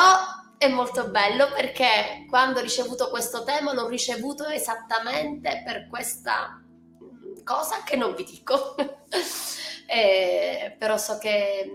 è 0.59 0.69
molto 0.69 1.09
bello 1.09 1.53
perché 1.53 2.25
quando 2.29 2.61
ho 2.61 2.63
ricevuto 2.63 3.11
questo 3.11 3.43
tema 3.43 3.73
l'ho 3.73 3.89
ricevuto 3.89 4.47
esattamente 4.47 5.63
per 5.65 5.89
questa 5.89 6.63
cosa 7.43 7.83
che 7.85 7.97
non 7.97 8.15
vi 8.15 8.25
dico, 8.25 8.77
eh, 9.87 10.77
però 10.79 10.97
so 10.97 11.19
che 11.19 11.69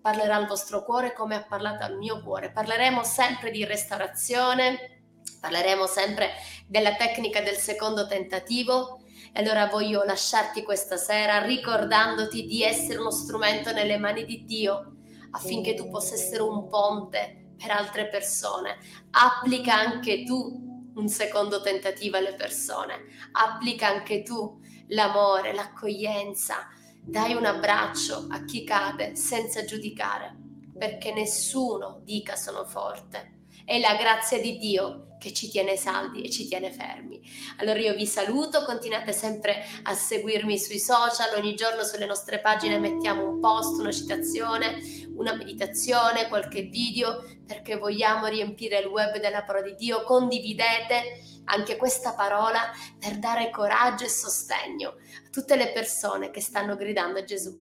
parlerà 0.00 0.36
al 0.36 0.46
vostro 0.46 0.84
cuore 0.84 1.12
come 1.12 1.34
ha 1.34 1.42
parlato 1.42 1.82
al 1.82 1.96
mio 1.96 2.22
cuore. 2.22 2.52
Parleremo 2.52 3.02
sempre 3.02 3.50
di 3.50 3.64
restaurazione, 3.64 5.00
parleremo 5.40 5.86
sempre 5.86 6.30
della 6.66 6.94
tecnica 6.94 7.40
del 7.40 7.56
secondo 7.56 8.06
tentativo. 8.06 9.00
E 9.36 9.40
allora 9.40 9.66
voglio 9.66 10.02
lasciarti 10.02 10.62
questa 10.62 10.96
sera 10.96 11.44
ricordandoti 11.44 12.46
di 12.46 12.62
essere 12.62 12.98
uno 12.98 13.10
strumento 13.10 13.70
nelle 13.70 13.98
mani 13.98 14.24
di 14.24 14.46
Dio 14.46 14.94
affinché 15.32 15.74
tu 15.74 15.90
possa 15.90 16.14
essere 16.14 16.40
un 16.40 16.66
ponte 16.68 17.50
per 17.54 17.70
altre 17.70 18.08
persone. 18.08 18.78
Applica 19.10 19.74
anche 19.74 20.24
tu 20.24 20.90
un 20.94 21.08
secondo 21.08 21.60
tentativo 21.60 22.16
alle 22.16 22.32
persone. 22.32 23.08
Applica 23.32 23.88
anche 23.88 24.22
tu 24.22 24.58
l'amore, 24.88 25.52
l'accoglienza, 25.52 26.68
dai 27.02 27.34
un 27.34 27.44
abbraccio 27.44 28.28
a 28.30 28.42
chi 28.42 28.64
cade 28.64 29.16
senza 29.16 29.66
giudicare, 29.66 30.34
perché 30.78 31.12
nessuno 31.12 32.00
dica 32.04 32.36
sono 32.36 32.64
forte. 32.64 33.40
È 33.66 33.78
la 33.80 33.96
grazia 33.96 34.40
di 34.40 34.56
Dio 34.56 35.05
che 35.18 35.32
ci 35.32 35.48
tiene 35.50 35.76
saldi 35.76 36.22
e 36.22 36.30
ci 36.30 36.46
tiene 36.46 36.72
fermi. 36.72 37.20
Allora 37.58 37.78
io 37.78 37.94
vi 37.94 38.06
saluto, 38.06 38.64
continuate 38.64 39.12
sempre 39.12 39.64
a 39.84 39.94
seguirmi 39.94 40.58
sui 40.58 40.78
social, 40.78 41.34
ogni 41.36 41.54
giorno 41.54 41.82
sulle 41.84 42.06
nostre 42.06 42.40
pagine 42.40 42.78
mettiamo 42.78 43.28
un 43.28 43.40
post, 43.40 43.78
una 43.78 43.92
citazione, 43.92 44.78
una 45.16 45.34
meditazione, 45.34 46.28
qualche 46.28 46.62
video, 46.62 47.24
perché 47.46 47.76
vogliamo 47.76 48.26
riempire 48.26 48.78
il 48.78 48.86
web 48.86 49.18
della 49.18 49.44
parola 49.44 49.66
di 49.66 49.74
Dio. 49.74 50.02
Condividete 50.04 51.22
anche 51.44 51.76
questa 51.76 52.14
parola 52.14 52.70
per 52.98 53.18
dare 53.18 53.50
coraggio 53.50 54.04
e 54.04 54.08
sostegno 54.08 54.88
a 54.90 55.30
tutte 55.30 55.56
le 55.56 55.72
persone 55.72 56.30
che 56.30 56.40
stanno 56.40 56.76
gridando 56.76 57.18
a 57.18 57.24
Gesù. 57.24 57.58